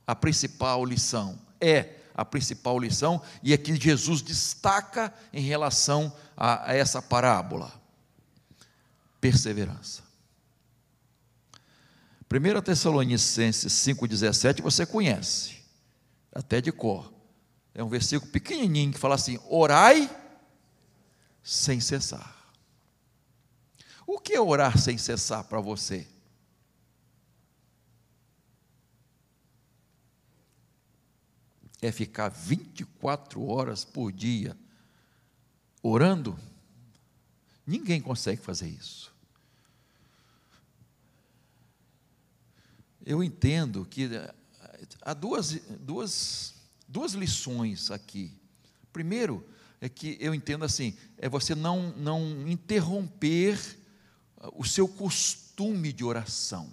a 0.06 0.14
principal 0.14 0.84
lição, 0.84 1.40
é 1.58 1.96
a 2.14 2.24
principal 2.24 2.78
lição, 2.78 3.22
e 3.42 3.54
é 3.54 3.56
que 3.56 3.74
Jesus 3.74 4.20
destaca 4.20 5.12
em 5.32 5.40
relação 5.40 6.14
a, 6.36 6.70
a 6.70 6.74
essa 6.74 7.00
parábola: 7.00 7.79
perseverança. 9.20 10.02
1 12.32 12.62
Tessalonicenses 12.62 13.72
5,17 13.72 14.62
você 14.62 14.86
conhece, 14.86 15.56
até 16.32 16.60
de 16.60 16.70
cor. 16.70 17.12
É 17.74 17.82
um 17.82 17.88
versículo 17.88 18.30
pequenininho 18.30 18.92
que 18.92 18.98
fala 18.98 19.16
assim: 19.16 19.38
orai 19.48 20.08
sem 21.42 21.80
cessar. 21.80 22.36
O 24.06 24.18
que 24.18 24.32
é 24.32 24.40
orar 24.40 24.78
sem 24.78 24.96
cessar 24.98 25.44
para 25.44 25.60
você? 25.60 26.06
É 31.82 31.90
ficar 31.90 32.28
24 32.28 33.44
horas 33.44 33.84
por 33.84 34.12
dia 34.12 34.56
orando? 35.82 36.38
Ninguém 37.66 38.00
consegue 38.00 38.42
fazer 38.42 38.68
isso. 38.68 39.09
Eu 43.10 43.24
entendo 43.24 43.84
que 43.84 44.08
há 45.02 45.12
duas, 45.12 45.60
duas 45.80 46.54
duas 46.86 47.12
lições 47.14 47.90
aqui. 47.90 48.32
Primeiro, 48.92 49.44
é 49.80 49.88
que 49.88 50.16
eu 50.20 50.32
entendo 50.32 50.64
assim, 50.64 50.96
é 51.18 51.28
você 51.28 51.52
não, 51.52 51.90
não 51.96 52.48
interromper 52.48 53.58
o 54.54 54.64
seu 54.64 54.86
costume 54.86 55.92
de 55.92 56.04
oração. 56.04 56.72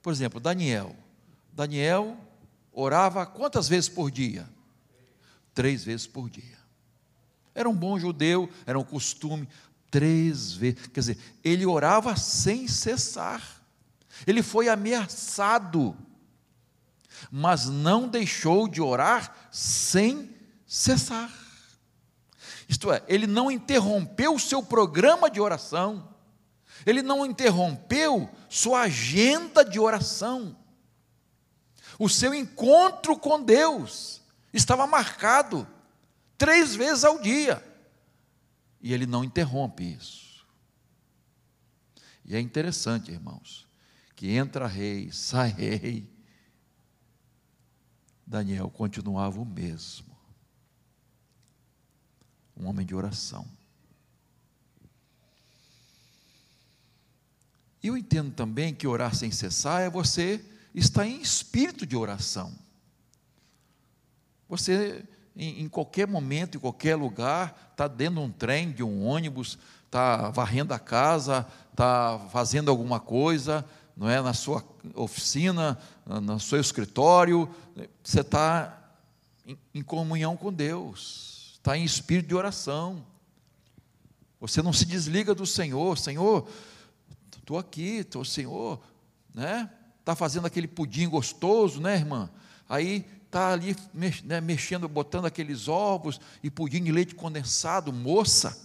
Por 0.00 0.12
exemplo, 0.12 0.38
Daniel. 0.38 0.94
Daniel 1.52 2.16
orava 2.72 3.26
quantas 3.26 3.68
vezes 3.68 3.88
por 3.88 4.08
dia? 4.08 4.48
Três 5.52 5.82
vezes 5.82 6.06
por 6.06 6.30
dia. 6.30 6.58
Era 7.52 7.68
um 7.68 7.74
bom 7.74 7.98
judeu, 7.98 8.48
era 8.66 8.78
um 8.78 8.84
costume, 8.84 9.48
três 9.90 10.52
vezes. 10.52 10.86
Quer 10.86 11.00
dizer, 11.00 11.18
ele 11.42 11.66
orava 11.66 12.14
sem 12.14 12.68
cessar. 12.68 13.55
Ele 14.24 14.42
foi 14.42 14.68
ameaçado 14.68 15.96
mas 17.30 17.66
não 17.66 18.08
deixou 18.08 18.68
de 18.68 18.80
orar 18.80 19.48
sem 19.50 20.34
cessar. 20.66 21.32
Isto 22.68 22.92
é, 22.92 23.02
ele 23.06 23.26
não 23.26 23.50
interrompeu 23.50 24.34
o 24.34 24.40
seu 24.40 24.62
programa 24.62 25.30
de 25.30 25.40
oração, 25.40 26.14
ele 26.84 27.02
não 27.02 27.24
interrompeu 27.24 28.28
sua 28.48 28.82
agenda 28.82 29.64
de 29.64 29.78
oração. 29.78 30.56
O 31.98 32.08
seu 32.08 32.34
encontro 32.34 33.18
com 33.18 33.42
Deus 33.42 34.20
estava 34.52 34.86
marcado 34.86 35.66
três 36.36 36.74
vezes 36.74 37.04
ao 37.04 37.20
dia, 37.20 37.62
e 38.80 38.92
ele 38.92 39.06
não 39.06 39.24
interrompe 39.24 39.84
isso. 39.84 40.44
E 42.24 42.34
é 42.34 42.40
interessante, 42.40 43.12
irmãos, 43.12 43.65
que 44.16 44.32
entra 44.32 44.66
rei, 44.66 45.12
sai 45.12 45.50
rei, 45.50 46.10
Daniel 48.26 48.70
continuava 48.70 49.38
o 49.38 49.44
mesmo. 49.44 50.16
Um 52.56 52.66
homem 52.66 52.84
de 52.84 52.94
oração. 52.94 53.46
E 57.82 57.88
eu 57.88 57.96
entendo 57.96 58.32
também 58.32 58.74
que 58.74 58.86
orar 58.86 59.14
sem 59.14 59.30
cessar 59.30 59.82
é 59.82 59.90
você 59.90 60.42
estar 60.74 61.06
em 61.06 61.20
espírito 61.20 61.86
de 61.86 61.94
oração. 61.94 62.52
Você, 64.48 65.04
em, 65.36 65.60
em 65.60 65.68
qualquer 65.68 66.08
momento, 66.08 66.56
em 66.56 66.60
qualquer 66.60 66.96
lugar, 66.96 67.70
está 67.70 67.86
dentro 67.86 68.14
de 68.14 68.20
um 68.20 68.32
trem, 68.32 68.72
de 68.72 68.82
um 68.82 69.04
ônibus, 69.04 69.58
está 69.84 70.30
varrendo 70.30 70.72
a 70.72 70.78
casa, 70.78 71.46
está 71.70 72.18
fazendo 72.30 72.70
alguma 72.70 72.98
coisa, 72.98 73.64
não 73.96 74.10
é 74.10 74.20
na 74.20 74.34
sua 74.34 74.62
oficina, 74.94 75.78
no 76.04 76.38
seu 76.38 76.60
escritório, 76.60 77.48
você 78.04 78.20
está 78.20 78.78
em 79.72 79.82
comunhão 79.82 80.36
com 80.36 80.52
Deus, 80.52 81.52
está 81.54 81.78
em 81.78 81.84
espírito 81.84 82.28
de 82.28 82.34
oração. 82.34 83.06
Você 84.38 84.60
não 84.60 84.72
se 84.72 84.84
desliga 84.84 85.34
do 85.34 85.46
Senhor, 85.46 85.96
Senhor, 85.96 86.46
estou 87.38 87.58
aqui, 87.58 87.98
estou, 87.98 88.22
Senhor, 88.22 88.78
né? 89.34 89.70
Está 90.00 90.14
fazendo 90.14 90.46
aquele 90.46 90.68
pudim 90.68 91.08
gostoso, 91.08 91.80
né, 91.80 91.94
irmã? 91.96 92.30
Aí 92.68 93.06
está 93.24 93.52
ali 93.52 93.74
né, 93.94 94.40
mexendo, 94.42 94.88
botando 94.88 95.24
aqueles 95.24 95.68
ovos 95.68 96.20
e 96.42 96.50
pudim 96.50 96.84
de 96.84 96.92
leite 96.92 97.14
condensado, 97.14 97.92
moça, 97.92 98.56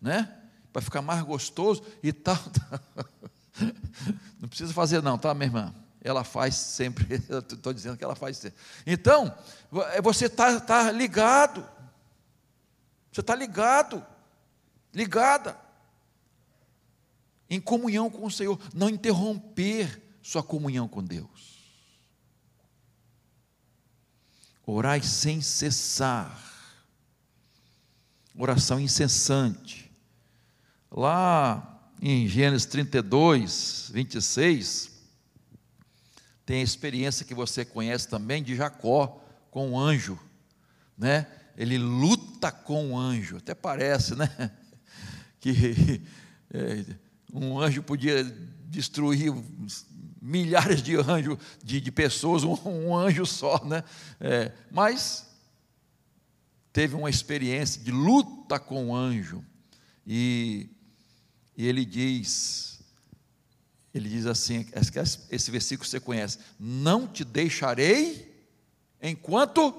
né? 0.00 0.34
Para 0.72 0.82
ficar 0.82 1.00
mais 1.00 1.22
gostoso 1.22 1.82
e 2.02 2.12
tal. 2.12 2.38
Não 4.40 4.48
precisa 4.48 4.72
fazer, 4.72 5.02
não, 5.02 5.18
tá, 5.18 5.34
minha 5.34 5.46
irmã? 5.46 5.74
Ela 6.00 6.22
faz 6.22 6.54
sempre, 6.54 7.06
estou 7.52 7.72
dizendo 7.72 7.96
que 7.96 8.04
ela 8.04 8.14
faz 8.14 8.36
sempre. 8.36 8.58
Então, 8.86 9.36
é, 9.92 10.00
você 10.00 10.26
está 10.26 10.60
tá 10.60 10.92
ligado. 10.92 11.66
Você 13.10 13.20
está 13.20 13.34
ligado, 13.34 14.06
ligada, 14.94 15.58
em 17.50 17.60
comunhão 17.60 18.08
com 18.08 18.26
o 18.26 18.30
Senhor. 18.30 18.58
Não 18.72 18.88
interromper 18.88 20.00
sua 20.22 20.42
comunhão 20.42 20.86
com 20.86 21.02
Deus. 21.02 21.58
Orai 24.64 25.02
sem 25.02 25.40
cessar. 25.40 26.38
Oração 28.36 28.78
incessante. 28.78 29.90
Lá 30.90 31.77
em 32.00 32.28
Gênesis 32.28 32.66
32, 32.66 33.90
26, 33.92 34.90
tem 36.46 36.60
a 36.60 36.64
experiência 36.64 37.26
que 37.26 37.34
você 37.34 37.64
conhece 37.64 38.08
também 38.08 38.42
de 38.42 38.54
Jacó 38.54 39.22
com 39.50 39.72
o 39.72 39.78
anjo, 39.78 40.18
né? 40.96 41.26
Ele 41.56 41.76
luta 41.76 42.52
com 42.52 42.92
o 42.92 42.98
anjo, 42.98 43.38
até 43.38 43.54
parece, 43.54 44.14
né? 44.14 44.28
Que 45.40 46.02
é, 46.52 46.84
um 47.32 47.60
anjo 47.60 47.80
podia 47.80 48.24
destruir 48.64 49.32
milhares 50.20 50.82
de 50.82 50.96
anjos, 50.96 51.38
de, 51.62 51.80
de 51.80 51.92
pessoas, 51.92 52.42
um, 52.42 52.56
um, 52.64 52.96
anjo 52.96 53.24
só, 53.24 53.64
né? 53.64 53.84
É, 54.20 54.50
mas 54.70 55.28
teve 56.72 56.96
uma 56.96 57.08
experiência 57.08 57.80
de 57.80 57.92
luta 57.92 58.58
com 58.58 58.88
o 58.88 58.96
anjo, 58.96 59.44
e, 60.04 60.68
e 61.58 61.66
ele 61.66 61.84
diz: 61.84 62.78
ele 63.92 64.08
diz 64.08 64.26
assim: 64.26 64.64
esse 65.28 65.50
versículo 65.50 65.88
você 65.88 65.98
conhece, 65.98 66.38
não 66.58 67.08
te 67.08 67.24
deixarei 67.24 68.46
enquanto 69.02 69.74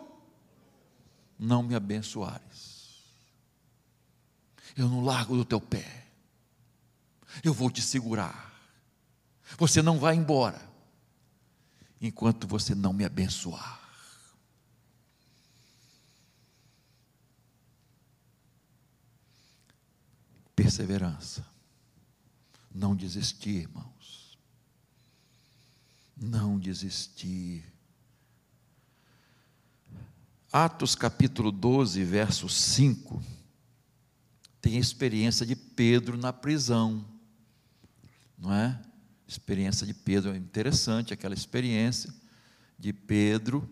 não 1.39 1.63
me 1.63 1.73
abençoares. 1.73 2.99
Eu 4.75 4.89
não 4.89 5.03
largo 5.03 5.37
do 5.37 5.45
teu 5.45 5.61
pé, 5.61 6.05
eu 7.43 7.53
vou 7.53 7.71
te 7.71 7.81
segurar, 7.81 8.53
você 9.57 9.81
não 9.81 9.97
vai 9.97 10.15
embora, 10.15 10.61
enquanto 12.01 12.45
você 12.45 12.75
não 12.75 12.91
me 12.91 13.05
abençoar. 13.05 13.79
Perseverança, 20.55 21.45
não 22.79 22.95
desistir, 22.95 23.63
irmão 23.63 23.89
não 26.21 26.59
desistir. 26.59 27.63
Atos 30.51 30.95
capítulo 30.95 31.51
12, 31.51 32.03
verso 32.03 32.49
5, 32.49 33.23
tem 34.59 34.77
a 34.77 34.79
experiência 34.79 35.45
de 35.45 35.55
Pedro 35.55 36.17
na 36.17 36.33
prisão, 36.33 37.05
não 38.37 38.51
é? 38.53 38.81
Experiência 39.27 39.85
de 39.85 39.93
Pedro, 39.93 40.33
é 40.33 40.37
interessante 40.37 41.13
aquela 41.13 41.35
experiência 41.35 42.11
de 42.77 42.91
Pedro, 42.91 43.69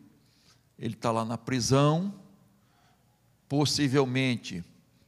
ele 0.78 0.94
está 0.94 1.12
lá 1.12 1.26
na 1.26 1.38
prisão, 1.38 2.14
possivelmente, 3.50 4.64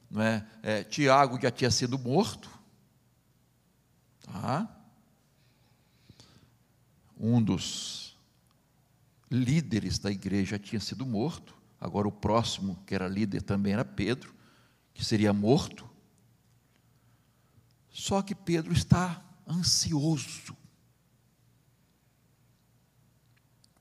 não 0.10 0.24
é? 0.24 0.46
é 0.64 0.84
Tiago 0.84 1.40
já 1.40 1.52
tinha 1.52 1.70
sido 1.70 2.00
morto, 2.00 2.50
tá? 4.32 4.80
um 7.20 7.44
dos 7.44 8.18
líderes 9.30 10.00
da 10.00 10.10
igreja 10.10 10.58
tinha 10.58 10.80
sido 10.80 11.06
morto, 11.06 11.54
agora 11.80 12.08
o 12.08 12.12
próximo, 12.12 12.82
que 12.88 12.96
era 12.96 13.08
líder 13.08 13.42
também 13.42 13.74
era 13.74 13.84
Pedro, 13.84 14.34
que 14.94 15.04
seria 15.04 15.34
morto. 15.34 15.88
Só 17.92 18.22
que 18.22 18.34
Pedro 18.34 18.72
está 18.72 19.22
ansioso. 19.46 20.56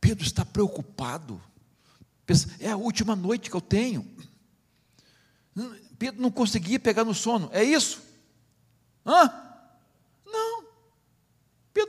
Pedro 0.00 0.24
está 0.24 0.44
preocupado. 0.44 1.40
É 2.58 2.70
a 2.70 2.76
última 2.76 3.14
noite 3.14 3.48
que 3.48 3.56
eu 3.56 3.60
tenho. 3.60 4.04
Pedro 5.98 6.20
não 6.20 6.30
conseguia 6.30 6.78
pegar 6.78 7.04
no 7.04 7.14
sono. 7.14 7.48
É 7.52 7.62
isso? 7.62 8.02
Hã? 9.06 9.47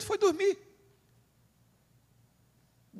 Pedro 0.00 0.06
foi 0.06 0.18
dormir 0.18 0.70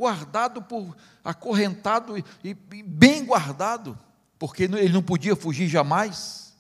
guardado 0.01 0.63
por 0.63 0.97
acorrentado 1.23 2.17
e, 2.17 2.25
e, 2.43 2.55
bem 2.83 3.25
guardado, 3.25 3.99
porque 4.39 4.63
ele 4.63 4.89
não 4.89 5.03
podia 5.03 5.37
fugir 5.37 5.69
jamais. 5.69 6.57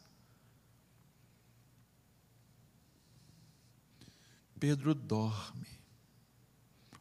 Pedro 4.58 4.94
dorme. 4.94 5.66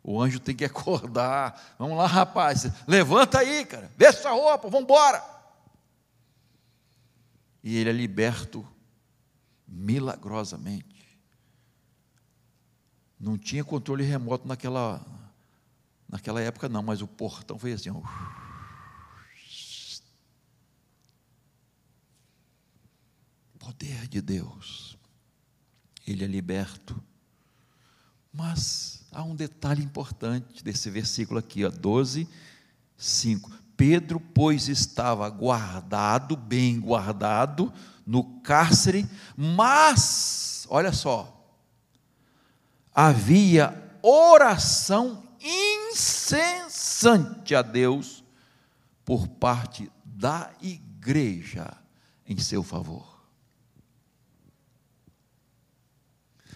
O 0.01 0.21
anjo 0.21 0.39
tem 0.39 0.55
que 0.55 0.63
acordar. 0.63 1.75
Vamos 1.77 1.97
lá, 1.97 2.07
rapaz. 2.07 2.71
Levanta 2.87 3.39
aí, 3.39 3.65
cara. 3.65 3.91
Vê 3.97 4.11
sua 4.13 4.31
roupa, 4.31 4.69
vamos 4.69 4.85
embora. 4.85 5.21
E 7.61 7.75
ele 7.75 7.89
é 7.89 7.93
liberto 7.93 8.65
milagrosamente. 9.67 10.98
Não 13.19 13.37
tinha 13.37 13.63
controle 13.63 14.03
remoto 14.03 14.47
naquela 14.47 15.05
Naquela 16.09 16.41
época 16.41 16.67
não, 16.67 16.81
mas 16.81 17.03
o 17.03 17.07
portão 17.07 17.59
foi 17.59 17.71
assim. 17.71 17.91
Ó. 17.91 18.01
Poder 23.59 24.07
de 24.07 24.19
Deus. 24.19 24.97
Ele 26.07 26.25
é 26.25 26.27
liberto. 26.27 26.99
Mas 28.33 29.05
há 29.11 29.21
um 29.21 29.35
detalhe 29.35 29.83
importante 29.83 30.63
desse 30.63 30.89
versículo 30.89 31.39
aqui, 31.39 31.63
ó, 31.63 31.69
12, 31.69 32.27
5. 32.97 33.51
Pedro, 33.77 34.19
pois, 34.19 34.67
estava 34.67 35.29
guardado, 35.29 36.35
bem 36.35 36.79
guardado, 36.79 37.71
no 38.05 38.41
cárcere, 38.41 39.07
mas, 39.37 40.65
olha 40.69 40.91
só, 40.91 41.38
havia 42.93 43.73
oração 44.01 45.23
incessante 45.91 47.55
a 47.55 47.61
Deus 47.61 48.23
por 49.05 49.27
parte 49.27 49.91
da 50.03 50.51
igreja 50.61 51.75
em 52.25 52.37
seu 52.37 52.63
favor. 52.63 53.19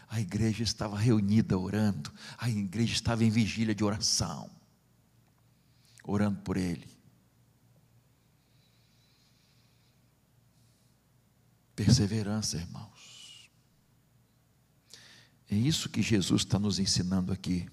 A 0.07 0.21
igreja 0.21 0.61
estava 0.61 0.95
reunida 0.95 1.57
orando, 1.57 2.13
a 2.37 2.47
igreja 2.47 2.93
estava 2.93 3.23
em 3.23 3.31
vigília 3.31 3.73
de 3.73 3.83
oração, 3.83 4.47
orando 6.03 6.39
por 6.41 6.55
ele. 6.55 6.87
Perseverança, 11.75 12.57
irmãos. 12.57 13.12
É 15.53 15.55
isso 15.55 15.87
que 15.87 16.01
Jesus 16.01 16.41
está 16.41 16.57
nos 16.57 16.79
ensinando 16.79 17.31
aqui 17.31 17.69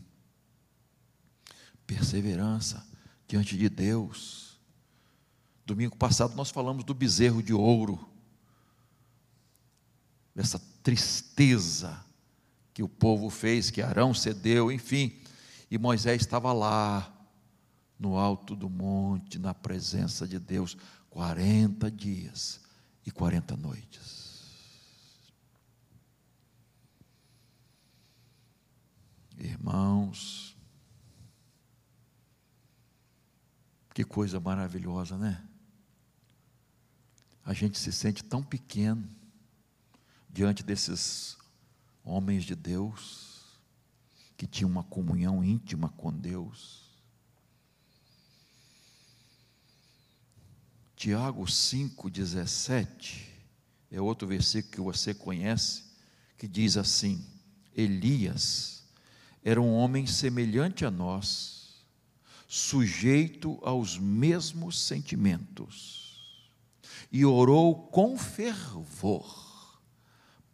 perseverança 1.86 2.86
diante 3.26 3.56
de 3.56 3.70
Deus. 3.70 4.60
Domingo 5.64 5.96
passado 5.96 6.36
nós 6.36 6.50
falamos 6.50 6.84
do 6.84 6.92
bezerro 6.92 7.42
de 7.42 7.54
ouro, 7.54 8.06
dessa 10.34 10.58
tristeza 10.82 12.04
que 12.74 12.82
o 12.82 12.88
povo 12.88 13.30
fez, 13.30 13.70
que 13.70 13.80
Arão 13.80 14.12
cedeu, 14.12 14.70
enfim, 14.70 15.18
e 15.70 15.78
Moisés 15.78 16.20
estava 16.20 16.52
lá, 16.52 17.10
no 17.98 18.18
alto 18.18 18.54
do 18.54 18.68
monte, 18.68 19.38
na 19.38 19.54
presença 19.54 20.28
de 20.28 20.38
Deus, 20.38 20.76
40 21.08 21.90
dias 21.90 22.60
e 23.06 23.10
40 23.10 23.56
noites. 23.56 24.19
Irmãos, 29.40 30.50
Que 34.00 34.04
coisa 34.04 34.38
maravilhosa, 34.40 35.18
né? 35.18 35.46
A 37.44 37.52
gente 37.52 37.78
se 37.78 37.92
sente 37.92 38.22
tão 38.22 38.42
pequeno 38.42 39.06
diante 40.28 40.62
desses 40.62 41.36
homens 42.04 42.44
de 42.44 42.54
Deus, 42.54 43.58
que 44.36 44.46
tinham 44.46 44.70
uma 44.70 44.84
comunhão 44.84 45.42
íntima 45.44 45.88
com 45.90 46.12
Deus. 46.12 46.88
Tiago 50.96 51.44
5,17 51.44 53.26
é 53.90 54.00
outro 54.00 54.28
versículo 54.28 54.72
que 54.72 54.80
você 54.80 55.12
conhece, 55.12 55.84
que 56.38 56.46
diz 56.46 56.76
assim: 56.76 57.26
Elias 57.74 58.79
era 59.44 59.60
um 59.60 59.72
homem 59.72 60.06
semelhante 60.06 60.84
a 60.84 60.90
nós 60.90 61.60
sujeito 62.52 63.60
aos 63.62 63.96
mesmos 63.96 64.76
sentimentos. 64.78 65.98
e 67.12 67.24
orou 67.24 67.74
com 67.74 68.16
fervor, 68.16 69.80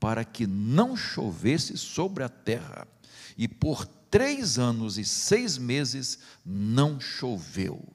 para 0.00 0.24
que 0.24 0.46
não 0.46 0.96
chovesse 0.96 1.76
sobre 1.76 2.24
a 2.24 2.28
terra. 2.30 2.88
E 3.36 3.46
por 3.46 3.84
três 4.10 4.58
anos 4.58 4.96
e 4.96 5.04
seis 5.04 5.58
meses 5.58 6.18
não 6.44 6.98
choveu. 6.98 7.86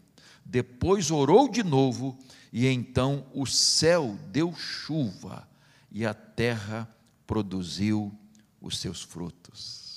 Depois 0.45 1.09
orou 1.09 1.49
de 1.49 1.63
novo, 1.63 2.17
e 2.53 2.67
então 2.67 3.25
o 3.33 3.47
céu 3.47 4.17
deu 4.31 4.53
chuva, 4.53 5.47
e 5.91 6.05
a 6.05 6.13
terra 6.13 6.87
produziu 7.25 8.15
os 8.61 8.77
seus 8.77 9.01
frutos. 9.01 9.90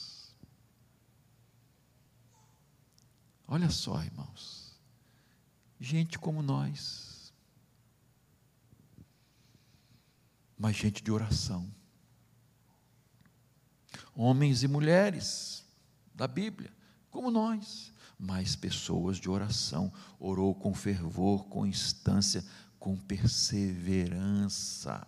Olha 3.46 3.70
só, 3.70 4.02
irmãos, 4.02 4.74
gente 5.78 6.18
como 6.18 6.42
nós, 6.42 7.32
mas 10.56 10.74
gente 10.74 11.02
de 11.02 11.12
oração, 11.12 11.70
homens 14.14 14.62
e 14.62 14.68
mulheres 14.68 15.62
da 16.14 16.26
Bíblia, 16.26 16.72
como 17.10 17.30
nós, 17.30 17.92
mas 18.18 18.56
pessoas 18.56 19.18
de 19.18 19.28
oração, 19.28 19.92
orou 20.18 20.54
com 20.54 20.72
fervor, 20.72 21.44
com 21.44 21.66
instância, 21.66 22.42
com 22.78 22.96
perseverança. 22.96 25.06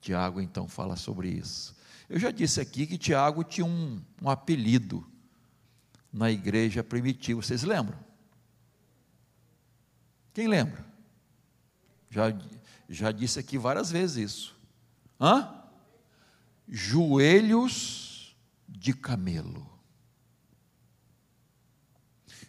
Tiago 0.00 0.40
então 0.40 0.66
fala 0.66 0.96
sobre 0.96 1.28
isso. 1.28 1.76
Eu 2.08 2.18
já 2.18 2.30
disse 2.30 2.58
aqui 2.60 2.86
que 2.86 2.96
Tiago 2.96 3.44
tinha 3.44 3.66
um, 3.66 4.02
um 4.22 4.30
apelido 4.30 5.06
na 6.12 6.30
igreja 6.30 6.82
primitiva, 6.82 7.42
vocês 7.42 7.62
lembram? 7.62 7.98
Quem 10.32 10.46
lembra? 10.46 10.84
Já, 12.10 12.26
já 12.88 13.12
disse 13.12 13.38
aqui 13.38 13.58
várias 13.58 13.90
vezes 13.90 14.30
isso. 14.30 14.60
Hã? 15.20 15.62
Joelhos 16.66 18.36
de 18.68 18.92
camelo. 18.94 19.68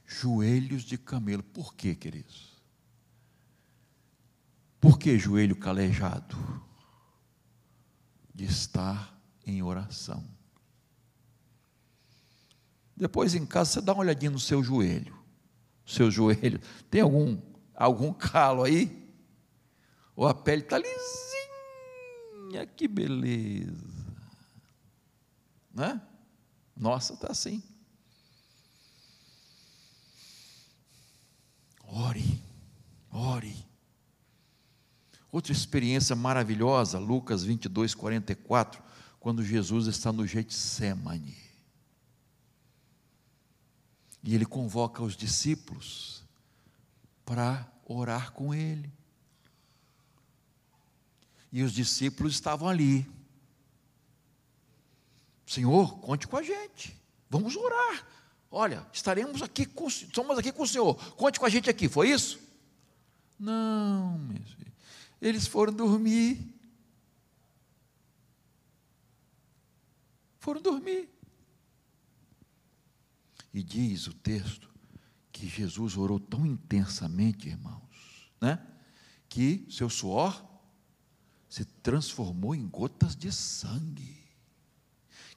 Joelhos 0.05 0.83
de 0.83 0.97
camelo. 0.97 1.43
Por 1.43 1.73
quê, 1.73 1.95
queridos? 1.95 2.49
Por 4.79 4.97
que 4.97 5.17
joelho 5.17 5.55
calejado? 5.55 6.37
De 8.33 8.45
estar 8.45 9.19
em 9.45 9.61
oração. 9.61 10.38
Depois 12.99 13.33
em 13.33 13.45
casa 13.45 13.71
você 13.71 13.81
dá 13.81 13.93
uma 13.93 14.01
olhadinha 14.01 14.29
no 14.29 14.39
seu 14.39 14.61
joelho. 14.61 15.17
Seu 15.85 16.11
joelho, 16.11 16.59
tem 16.91 17.01
algum 17.01 17.39
algum 17.73 18.11
calo 18.11 18.63
aí? 18.63 19.09
Ou 20.15 20.27
a 20.27 20.33
pele 20.33 20.63
está 20.63 20.77
lisinha, 20.77 22.65
que 22.65 22.89
beleza. 22.89 23.87
Né? 25.73 26.01
Nossa, 26.75 27.13
está 27.13 27.31
assim. 27.31 27.63
Ore, 31.85 32.43
ore. 33.09 33.65
Outra 35.31 35.53
experiência 35.53 36.15
maravilhosa, 36.15 36.99
Lucas 36.99 37.43
22, 37.43 37.95
44 37.95 38.83
quando 39.19 39.43
Jesus 39.43 39.87
está 39.87 40.11
no 40.11 40.25
Getsemane. 40.25 41.48
E 44.23 44.35
ele 44.35 44.45
convoca 44.45 45.01
os 45.01 45.15
discípulos 45.15 46.23
para 47.25 47.67
orar 47.85 48.31
com 48.31 48.53
ele. 48.53 48.91
E 51.51 51.63
os 51.63 51.71
discípulos 51.71 52.33
estavam 52.33 52.67
ali. 52.67 53.09
Senhor, 55.45 55.97
conte 55.99 56.27
com 56.27 56.37
a 56.37 56.43
gente. 56.43 56.95
Vamos 57.29 57.55
orar. 57.55 58.05
Olha, 58.51 58.85
estaremos 58.91 59.41
aqui 59.41 59.65
com, 59.65 59.89
somos 59.89 60.37
aqui 60.37 60.51
com 60.51 60.63
o 60.63 60.67
Senhor. 60.67 60.95
Conte 61.15 61.39
com 61.39 61.45
a 61.45 61.49
gente 61.49 61.69
aqui. 61.69 61.87
Foi 61.87 62.09
isso? 62.09 62.39
Não. 63.39 64.19
Eles 65.21 65.47
foram 65.47 65.73
dormir. 65.73 66.53
Foram 70.39 70.61
dormir. 70.61 71.09
E 73.53 73.63
diz 73.63 74.07
o 74.07 74.13
texto 74.13 74.69
que 75.31 75.47
Jesus 75.47 75.97
orou 75.97 76.19
tão 76.19 76.45
intensamente, 76.45 77.49
irmãos, 77.49 78.31
né? 78.41 78.65
Que 79.27 79.65
seu 79.69 79.89
suor 79.89 80.45
se 81.47 81.65
transformou 81.65 82.53
em 82.53 82.67
gotas 82.67 83.15
de 83.15 83.31
sangue 83.31 84.19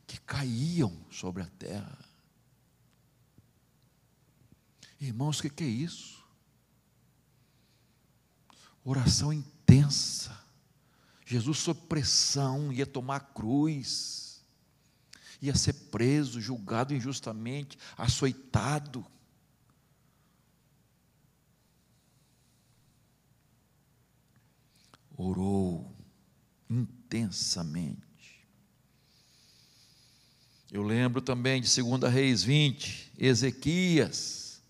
que 0.06 0.20
caíam 0.20 1.06
sobre 1.10 1.42
a 1.42 1.46
terra. 1.46 1.98
Irmãos, 5.00 5.38
o 5.38 5.42
que, 5.42 5.50
que 5.50 5.64
é 5.64 5.68
isso? 5.68 6.22
Oração 8.84 9.32
intensa. 9.32 10.38
Jesus, 11.24 11.58
sob 11.58 11.80
pressão, 11.88 12.72
ia 12.72 12.86
tomar 12.86 13.20
cruz 13.32 14.31
ia 15.42 15.56
ser 15.56 15.72
preso, 15.72 16.40
julgado 16.40 16.94
injustamente, 16.94 17.76
açoitado. 17.98 19.04
Orou 25.16 25.92
intensamente. 26.70 28.00
Eu 30.70 30.82
lembro 30.82 31.20
também 31.20 31.60
de 31.60 31.82
2 31.82 32.10
Reis 32.10 32.44
20, 32.44 33.12
Ezequias. 33.18 34.62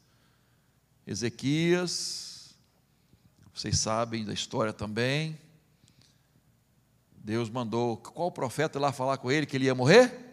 Ezequias, 1.06 2.54
vocês 3.54 3.78
sabem 3.78 4.24
da 4.24 4.32
história 4.32 4.72
também. 4.72 5.38
Deus 7.14 7.50
mandou 7.50 7.98
qual 7.98 8.32
profeta 8.32 8.80
lá 8.80 8.90
falar 8.90 9.18
com 9.18 9.30
ele 9.30 9.46
que 9.46 9.56
ele 9.56 9.66
ia 9.66 9.74
morrer? 9.74 10.31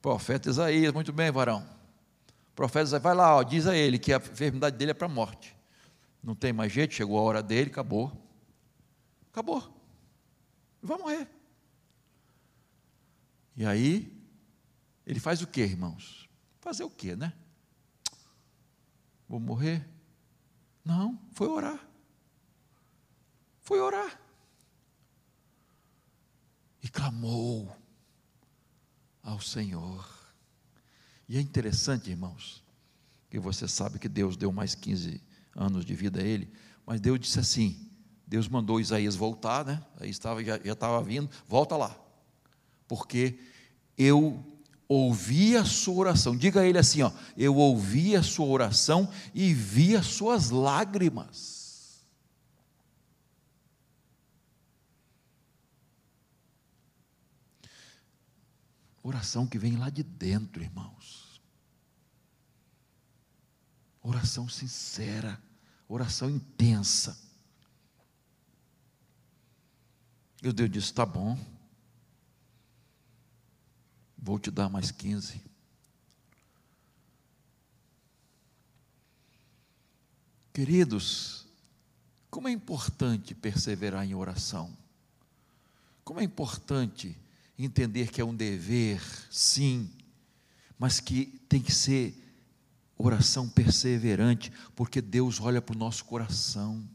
Profeta 0.00 0.48
Isaías, 0.48 0.92
muito 0.92 1.12
bem, 1.12 1.30
varão. 1.30 1.68
profeta 2.54 2.84
Isaías, 2.84 3.02
vai 3.02 3.14
lá, 3.14 3.36
ó, 3.36 3.42
diz 3.42 3.66
a 3.66 3.76
ele 3.76 3.98
que 3.98 4.12
a 4.12 4.16
enfermidade 4.16 4.76
dele 4.76 4.92
é 4.92 4.94
para 4.94 5.06
a 5.06 5.10
morte. 5.10 5.56
Não 6.22 6.34
tem 6.34 6.52
mais 6.52 6.72
jeito, 6.72 6.94
chegou 6.94 7.18
a 7.18 7.22
hora 7.22 7.42
dele, 7.42 7.70
acabou. 7.70 8.12
Acabou. 9.30 9.76
Vai 10.82 10.98
morrer. 10.98 11.28
E 13.56 13.66
aí, 13.66 14.16
ele 15.04 15.18
faz 15.18 15.42
o 15.42 15.46
que, 15.46 15.60
irmãos? 15.60 16.28
Fazer 16.60 16.84
o 16.84 16.90
que, 16.90 17.16
né? 17.16 17.32
Vou 19.28 19.40
morrer? 19.40 19.88
Não, 20.84 21.18
foi 21.32 21.48
orar. 21.48 21.86
Foi 23.60 23.80
orar. 23.80 24.20
E 26.82 26.88
clamou 26.88 27.76
ao 29.28 29.40
Senhor. 29.40 30.08
E 31.28 31.36
é 31.36 31.40
interessante, 31.40 32.10
irmãos, 32.10 32.64
que 33.28 33.38
você 33.38 33.68
sabe 33.68 33.98
que 33.98 34.08
Deus 34.08 34.36
deu 34.36 34.50
mais 34.50 34.74
15 34.74 35.20
anos 35.54 35.84
de 35.84 35.94
vida 35.94 36.20
a 36.20 36.24
ele, 36.24 36.50
mas 36.86 37.00
Deus 37.00 37.20
disse 37.20 37.38
assim: 37.38 37.90
Deus 38.26 38.48
mandou 38.48 38.80
Isaías 38.80 39.14
voltar, 39.14 39.66
né? 39.66 39.84
Aí 40.00 40.08
estava, 40.08 40.42
já, 40.42 40.58
já 40.64 40.72
estava 40.72 41.02
vindo, 41.02 41.28
volta 41.46 41.76
lá, 41.76 41.94
porque 42.86 43.38
eu 43.98 44.42
ouvi 44.88 45.54
a 45.56 45.64
sua 45.64 45.94
oração. 45.94 46.34
Diga 46.34 46.62
a 46.62 46.66
ele 46.66 46.78
assim: 46.78 47.02
ó, 47.02 47.12
eu 47.36 47.54
ouvi 47.54 48.16
a 48.16 48.22
sua 48.22 48.46
oração 48.46 49.10
e 49.34 49.52
vi 49.52 49.94
as 49.94 50.06
suas 50.06 50.48
lágrimas. 50.48 51.57
Oração 59.08 59.46
que 59.46 59.58
vem 59.58 59.74
lá 59.74 59.88
de 59.88 60.02
dentro, 60.02 60.62
irmãos. 60.62 61.40
Oração 64.02 64.46
sincera, 64.46 65.42
oração 65.88 66.28
intensa. 66.28 67.18
E 70.42 70.52
Deus 70.52 70.70
disse: 70.70 70.92
tá 70.92 71.06
bom, 71.06 71.38
vou 74.18 74.38
te 74.38 74.50
dar 74.50 74.68
mais 74.68 74.90
15. 74.90 75.42
Queridos, 80.52 81.46
como 82.28 82.46
é 82.46 82.52
importante 82.52 83.34
perseverar 83.34 84.04
em 84.04 84.14
oração. 84.14 84.76
Como 86.04 86.20
é 86.20 86.24
importante 86.24 87.16
entender 87.58 88.10
que 88.10 88.20
é 88.20 88.24
um 88.24 88.34
dever, 88.34 89.02
sim, 89.30 89.90
mas 90.78 91.00
que 91.00 91.26
tem 91.48 91.60
que 91.60 91.72
ser 91.72 92.14
oração 92.96 93.48
perseverante, 93.48 94.52
porque 94.74 95.00
Deus 95.00 95.40
olha 95.40 95.60
para 95.60 95.74
o 95.74 95.78
nosso 95.78 96.04
coração. 96.04 96.88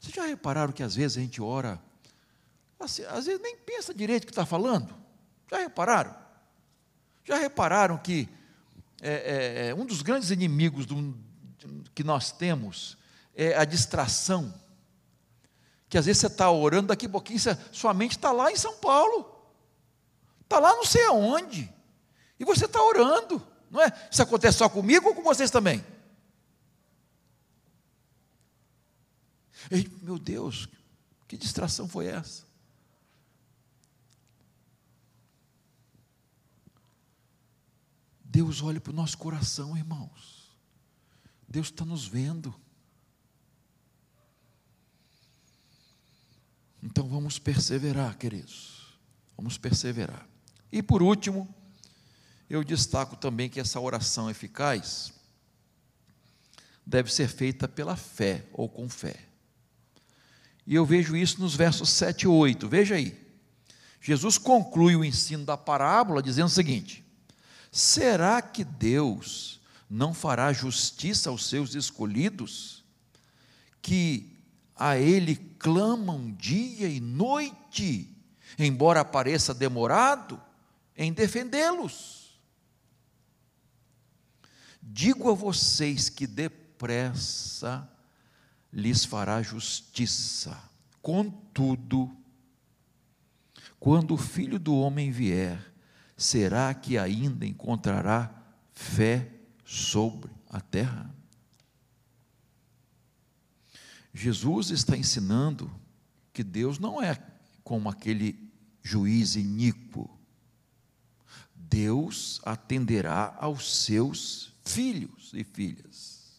Vocês 0.00 0.14
já 0.14 0.26
repararam 0.26 0.72
que 0.72 0.82
às 0.82 0.94
vezes 0.94 1.16
a 1.16 1.20
gente 1.20 1.40
ora, 1.40 1.80
assim, 2.78 3.04
às 3.04 3.26
vezes 3.26 3.40
nem 3.40 3.56
pensa 3.56 3.94
direito 3.94 4.24
o 4.24 4.26
que 4.26 4.32
está 4.32 4.44
falando? 4.44 4.94
Já 5.50 5.58
repararam? 5.58 6.14
Já 7.24 7.36
repararam 7.38 7.98
que 7.98 8.28
é, 9.00 9.12
é, 9.12 9.68
é, 9.68 9.74
um 9.74 9.86
dos 9.86 10.02
grandes 10.02 10.30
inimigos 10.30 10.86
do, 10.86 11.16
que 11.94 12.02
nós 12.02 12.32
temos 12.32 12.98
é 13.34 13.56
a 13.56 13.64
distração? 13.64 14.52
Que 15.88 15.98
às 15.98 16.06
vezes 16.06 16.20
você 16.20 16.26
está 16.26 16.50
orando, 16.50 16.88
daqui 16.88 17.06
a 17.06 17.08
pouquinho 17.08 17.38
sua 17.70 17.94
mente 17.94 18.12
está 18.12 18.32
lá 18.32 18.50
em 18.50 18.56
São 18.56 18.76
Paulo, 18.78 19.31
está 20.52 20.58
lá 20.58 20.74
não 20.74 20.84
sei 20.84 21.04
aonde, 21.06 21.72
e 22.38 22.44
você 22.44 22.66
está 22.66 22.82
orando, 22.82 23.44
não 23.70 23.80
é? 23.80 24.08
Isso 24.10 24.22
acontece 24.22 24.58
só 24.58 24.68
comigo 24.68 25.08
ou 25.08 25.14
com 25.14 25.22
vocês 25.22 25.50
também? 25.50 25.82
E, 29.70 29.88
meu 30.02 30.18
Deus, 30.18 30.68
que 31.26 31.38
distração 31.38 31.88
foi 31.88 32.06
essa? 32.06 32.44
Deus 38.22 38.62
olha 38.62 38.80
para 38.80 38.92
o 38.92 38.96
nosso 38.96 39.16
coração, 39.16 39.76
irmãos. 39.76 40.50
Deus 41.48 41.68
está 41.68 41.84
nos 41.84 42.06
vendo. 42.06 42.54
Então 46.82 47.08
vamos 47.08 47.38
perseverar, 47.38 48.16
queridos. 48.16 48.98
Vamos 49.36 49.56
perseverar. 49.56 50.31
E 50.72 50.82
por 50.82 51.02
último, 51.02 51.54
eu 52.48 52.64
destaco 52.64 53.14
também 53.14 53.50
que 53.50 53.60
essa 53.60 53.78
oração 53.78 54.30
eficaz 54.30 55.12
deve 56.84 57.12
ser 57.12 57.28
feita 57.28 57.68
pela 57.68 57.94
fé 57.94 58.44
ou 58.52 58.68
com 58.68 58.88
fé. 58.88 59.16
E 60.66 60.74
eu 60.74 60.86
vejo 60.86 61.14
isso 61.14 61.40
nos 61.40 61.54
versos 61.54 61.90
7 61.90 62.22
e 62.22 62.26
8. 62.26 62.68
Veja 62.68 62.94
aí. 62.94 63.20
Jesus 64.00 64.38
conclui 64.38 64.96
o 64.96 65.04
ensino 65.04 65.44
da 65.44 65.56
parábola 65.56 66.22
dizendo 66.22 66.46
o 66.46 66.50
seguinte: 66.50 67.04
Será 67.70 68.40
que 68.42 68.64
Deus 68.64 69.60
não 69.88 70.14
fará 70.14 70.52
justiça 70.52 71.30
aos 71.30 71.46
seus 71.46 71.74
escolhidos, 71.74 72.82
que 73.80 74.32
a 74.74 74.96
Ele 74.96 75.36
clamam 75.58 76.32
dia 76.32 76.88
e 76.88 76.98
noite, 76.98 78.08
embora 78.58 79.04
pareça 79.04 79.54
demorado, 79.54 80.40
em 80.96 81.12
defendê-los? 81.12 82.40
Digo 84.82 85.30
a 85.30 85.34
vocês 85.34 86.08
que 86.08 86.26
depressa 86.26 87.88
lhes 88.72 89.04
fará 89.04 89.42
justiça. 89.42 90.60
Contudo, 91.00 92.14
quando 93.78 94.14
o 94.14 94.18
filho 94.18 94.58
do 94.58 94.74
homem 94.76 95.10
vier, 95.10 95.72
será 96.16 96.72
que 96.72 96.96
ainda 96.96 97.46
encontrará 97.46 98.32
fé 98.72 99.30
sobre 99.64 100.30
a 100.48 100.60
terra? 100.60 101.14
Jesus 104.14 104.70
está 104.70 104.96
ensinando 104.96 105.70
que 106.32 106.44
Deus 106.44 106.78
não 106.78 107.02
é 107.02 107.16
como 107.64 107.88
aquele 107.88 108.52
juiz 108.82 109.36
iníquo. 109.36 110.11
Deus 111.72 112.38
atenderá 112.44 113.34
aos 113.40 113.84
seus 113.84 114.52
filhos 114.62 115.30
e 115.32 115.42
filhas. 115.42 116.38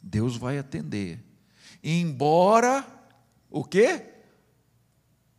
Deus 0.00 0.38
vai 0.38 0.56
atender. 0.56 1.22
Embora 1.82 2.82
o 3.50 3.62
quê? 3.62 4.10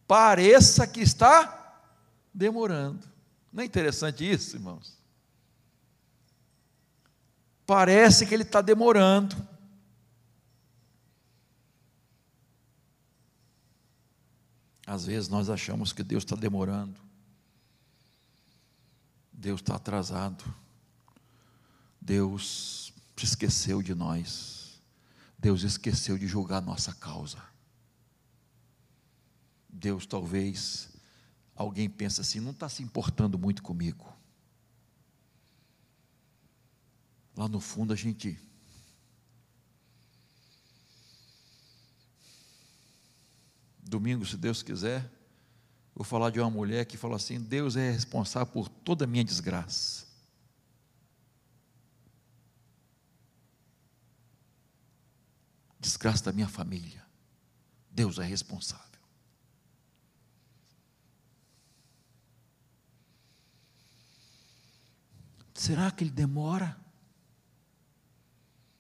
Pareça 0.08 0.86
que 0.86 1.00
está 1.00 1.82
demorando. 2.32 3.08
Não 3.52 3.64
é 3.64 3.66
interessante 3.66 4.30
isso, 4.30 4.58
irmãos? 4.58 4.96
Parece 7.66 8.28
que 8.28 8.34
ele 8.36 8.44
está 8.44 8.62
demorando. 8.62 9.36
Às 14.86 15.08
vezes 15.08 15.30
nós 15.30 15.50
achamos 15.50 15.92
que 15.92 16.04
Deus 16.04 16.24
está 16.24 16.36
demorando. 16.36 17.05
Deus 19.38 19.62
está 19.62 19.76
atrasado. 19.76 20.44
Deus 22.00 22.94
se 23.16 23.26
esqueceu 23.26 23.82
de 23.82 23.94
nós. 23.94 24.82
Deus 25.38 25.64
esqueceu 25.64 26.18
de 26.18 26.26
julgar 26.28 26.62
nossa 26.62 26.94
causa. 26.94 27.44
Deus 29.70 30.06
talvez, 30.06 30.90
alguém 31.54 31.90
pensa 31.90 32.22
assim, 32.22 32.40
não 32.40 32.52
está 32.52 32.70
se 32.70 32.82
importando 32.82 33.38
muito 33.38 33.62
comigo. 33.62 34.12
Lá 37.36 37.50
no 37.50 37.60
fundo 37.60 37.92
a 37.92 37.96
gente. 37.96 38.40
Domingo, 43.84 44.26
se 44.26 44.38
Deus 44.38 44.64
quiser, 44.64 45.15
vou 45.96 46.04
falar 46.04 46.30
de 46.30 46.40
uma 46.40 46.52
mulher 46.52 46.86
que 46.86 46.98
falou 46.98 47.16
assim: 47.16 47.40
Deus 47.40 47.76
é 47.76 47.92
responsável 47.92 48.52
por 48.52 48.68
toda 48.70 49.06
a 49.06 49.08
minha 49.08 49.24
desgraça. 49.24 50.06
desgraça 55.86 56.26
da 56.26 56.32
minha 56.32 56.48
família. 56.48 57.06
Deus 57.92 58.18
é 58.18 58.24
responsável. 58.24 58.84
Será 65.54 65.90
que 65.92 66.04
ele 66.04 66.12
demora? 66.12 66.76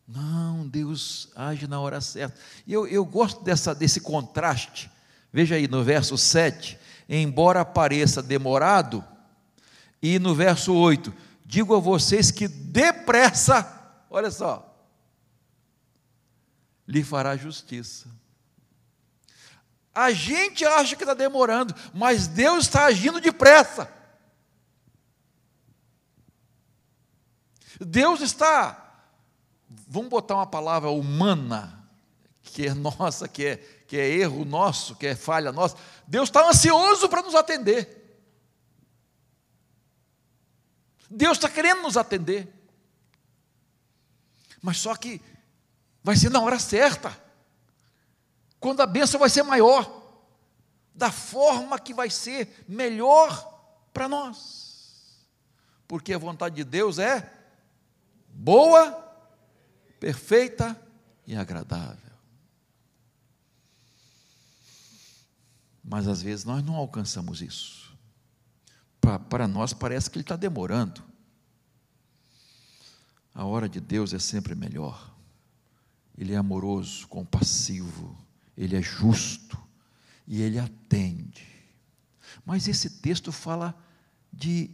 Não, 0.08 0.67
Deus 0.67 1.32
age 1.36 1.67
na 1.67 1.80
hora 1.80 2.01
certa. 2.01 2.39
E 2.67 2.73
eu, 2.73 2.86
eu 2.88 3.06
gosto 3.06 3.43
dessa, 3.43 3.73
desse 3.73 4.01
contraste. 4.01 4.91
Veja 5.32 5.56
aí 5.56 5.67
no 5.67 5.84
verso 5.84 6.17
7, 6.17 6.78
embora 7.08 7.63
pareça 7.63 8.22
demorado, 8.22 9.04
e 10.02 10.20
no 10.20 10.36
verso 10.36 10.74
8, 10.74 11.13
digo 11.46 11.76
a 11.76 11.80
vocês 11.80 12.32
que 12.32 12.48
depressa, 12.48 14.06
olha 14.10 14.32
só, 14.32 14.76
lhe 16.88 17.04
fará 17.04 17.36
justiça. 17.36 18.08
A 19.94 20.12
gente 20.12 20.65
acha 20.65 20.96
que 20.96 21.04
está 21.04 21.13
demorando, 21.13 21.74
mas 21.94 22.28
Deus 22.28 22.65
está 22.65 22.86
agindo 22.86 23.22
depressa. 23.22 23.89
Deus 27.80 28.22
está, 28.22 29.08
vamos 29.88 30.10
botar 30.10 30.36
uma 30.36 30.46
palavra 30.48 30.89
humana, 30.89 31.89
que 32.41 32.68
é 32.68 32.74
nossa, 32.74 33.28
que 33.28 33.46
é, 33.46 33.75
que 33.88 33.98
é 33.98 34.10
erro 34.10 34.45
nosso, 34.45 34.95
que 34.95 35.08
é 35.08 35.15
falha 35.15 35.52
nossa. 35.52 35.76
Deus 36.08 36.30
está 36.30 36.48
ansioso 36.48 37.08
para 37.08 37.21
nos 37.21 37.36
atender. 37.36 38.04
Deus 41.10 41.38
está 41.38 41.50
querendo 41.50 41.84
nos 41.84 41.98
atender. 41.98 42.52
Mas 44.62 44.78
só 44.78 44.95
que 44.95 45.21
vai 46.04 46.15
ser 46.15 46.30
na 46.30 46.41
hora 46.41 46.60
certa, 46.60 47.15
quando 48.60 48.82
a 48.82 48.88
bênção 48.88 49.19
vai 49.19 49.30
ser 49.30 49.43
maior, 49.43 50.04
da 50.93 51.12
forma 51.12 51.78
que 51.78 51.93
vai 51.93 52.10
ser 52.10 52.63
melhor 52.67 53.54
para 53.93 54.08
nós, 54.08 55.28
porque 55.88 56.13
a 56.13 56.17
vontade 56.17 56.56
de 56.56 56.63
Deus 56.63 57.00
é 57.00 57.31
boa, 58.29 58.92
perfeita 60.00 60.79
e 61.27 61.36
agradável. 61.36 62.04
Mas 65.88 66.08
às 66.08 66.21
vezes 66.21 66.44
nós 66.44 66.63
não 66.63 66.75
alcançamos 66.75 67.42
isso. 67.42 67.96
Para 69.29 69.48
nós 69.48 69.71
parece 69.71 70.10
que 70.10 70.17
Ele 70.17 70.23
está 70.23 70.36
demorando. 70.36 71.04
A 73.33 73.46
hora 73.46 73.69
de 73.69 73.79
Deus 73.79 74.13
é 74.13 74.19
sempre 74.19 74.56
melhor. 74.56 75.13
Ele 76.17 76.33
é 76.33 76.38
amoroso, 76.38 77.08
compassivo, 77.08 78.17
ele 78.58 78.75
é 78.77 78.81
justo 78.81 79.62
e 80.25 80.42
ele 80.42 80.58
atende. 80.58 81.46
Mas 82.46 82.67
esse 82.67 82.90
texto 83.02 83.31
fala 83.31 83.75
de 84.31 84.71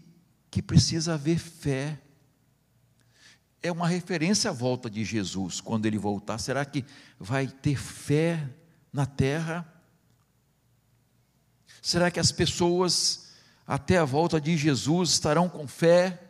que 0.52 0.62
precisa 0.62 1.16
haver 1.16 1.40
fé. 1.40 2.00
É 3.64 3.72
uma 3.72 3.88
referência 3.88 4.52
à 4.52 4.54
volta 4.54 4.90
de 4.90 5.04
Jesus, 5.04 5.60
quando 5.60 5.88
ele 5.88 5.98
voltar. 5.98 6.38
Será 6.38 6.64
que 6.64 6.86
vai 7.20 7.48
ter 7.48 7.78
fé 7.78 8.48
na 8.94 9.06
terra? 9.08 9.68
Será 11.82 12.12
que 12.12 12.20
as 12.20 12.32
pessoas, 12.32 13.32
até 13.66 13.98
a 13.98 14.06
volta 14.06 14.40
de 14.40 14.56
Jesus, 14.56 15.10
estarão 15.12 15.50
com 15.50 15.68
fé? 15.68 16.28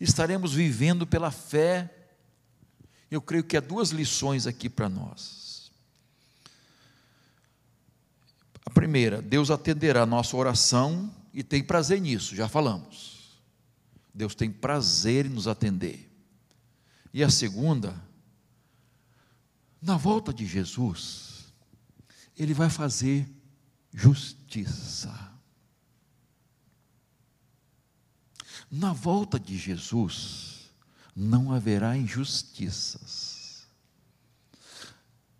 estaremos 0.00 0.54
vivendo 0.54 1.06
pela 1.06 1.30
fé. 1.30 1.94
Eu 3.10 3.20
creio 3.20 3.44
que 3.44 3.56
há 3.56 3.60
duas 3.60 3.90
lições 3.90 4.46
aqui 4.46 4.68
para 4.68 4.88
nós. 4.88 5.70
A 8.64 8.70
primeira, 8.70 9.20
Deus 9.20 9.50
atenderá 9.50 10.02
a 10.02 10.06
nossa 10.06 10.36
oração 10.36 11.14
e 11.34 11.42
tem 11.42 11.62
prazer 11.62 12.00
nisso, 12.00 12.34
já 12.34 12.48
falamos. 12.48 13.40
Deus 14.14 14.34
tem 14.34 14.50
prazer 14.50 15.26
em 15.26 15.30
nos 15.30 15.46
atender. 15.46 16.08
E 17.12 17.22
a 17.22 17.30
segunda, 17.30 17.94
na 19.82 19.96
volta 19.96 20.32
de 20.32 20.46
Jesus, 20.46 21.29
Ele 22.40 22.54
vai 22.54 22.70
fazer 22.70 23.28
justiça. 23.92 25.14
Na 28.70 28.94
volta 28.94 29.38
de 29.38 29.58
Jesus, 29.58 30.70
não 31.14 31.52
haverá 31.52 31.94
injustiças. 31.98 33.68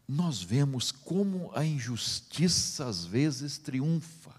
Nós 0.07 0.43
vemos 0.43 0.93
como 0.93 1.51
a 1.55 1.65
injustiça 1.65 2.87
às 2.87 3.07
vezes 3.07 3.57
triunfa. 3.57 4.39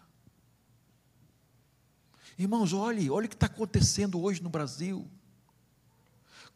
Irmãos, 2.37 2.73
olhe, 2.73 3.09
olhe 3.09 3.25
o 3.25 3.29
que 3.29 3.35
está 3.35 3.47
acontecendo 3.47 4.21
hoje 4.21 4.43
no 4.43 4.51
Brasil. 4.51 5.09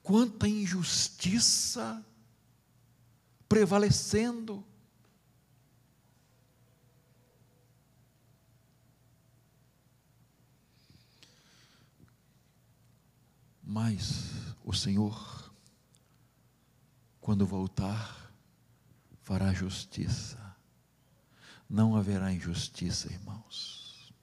Quanta 0.04 0.48
injustiça 0.48 2.06
prevalecendo. 3.50 4.64
Mas 13.76 14.56
o 14.64 14.72
Senhor, 14.72 15.54
quando 17.20 17.46
voltar, 17.46 18.32
fará 19.22 19.52
justiça. 19.52 20.40
Não 21.70 21.94
haverá 21.94 22.32
injustiça, 22.32 23.12
irmãos. 23.12 24.14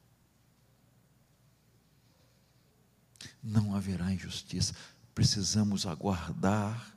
Não 3.43 3.77
haverá 3.77 4.11
injustiça. 4.11 4.75
Precisamos 5.15 5.85
aguardar 5.85 6.97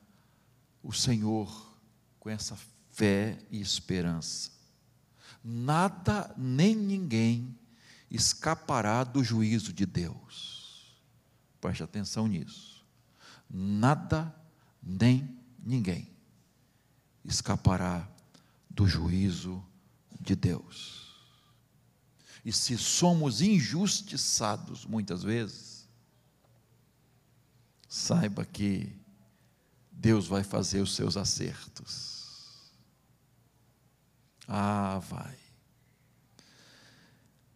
o 0.81 0.93
Senhor 0.93 1.77
com 2.21 2.29
essa 2.29 2.57
fé 2.89 3.37
e 3.51 3.59
esperança. 3.59 4.49
Nada 5.43 6.33
nem 6.37 6.73
ninguém 6.73 7.53
escapará 8.09 9.03
do 9.03 9.21
juízo 9.21 9.73
de 9.73 9.85
Deus. 9.85 10.54
Preste 11.65 11.81
atenção 11.81 12.27
nisso. 12.27 12.85
Nada 13.49 14.31
nem 14.83 15.35
ninguém 15.57 16.07
escapará 17.23 18.07
do 18.69 18.87
juízo 18.87 19.65
de 20.21 20.35
Deus. 20.35 21.11
E 22.45 22.53
se 22.53 22.77
somos 22.77 23.41
injustiçados 23.41 24.85
muitas 24.85 25.23
vezes, 25.23 25.89
saiba 27.89 28.45
que 28.45 28.95
Deus 29.91 30.27
vai 30.27 30.43
fazer 30.43 30.81
os 30.81 30.93
seus 30.93 31.17
acertos. 31.17 32.71
Ah, 34.47 34.99
vai. 34.99 35.35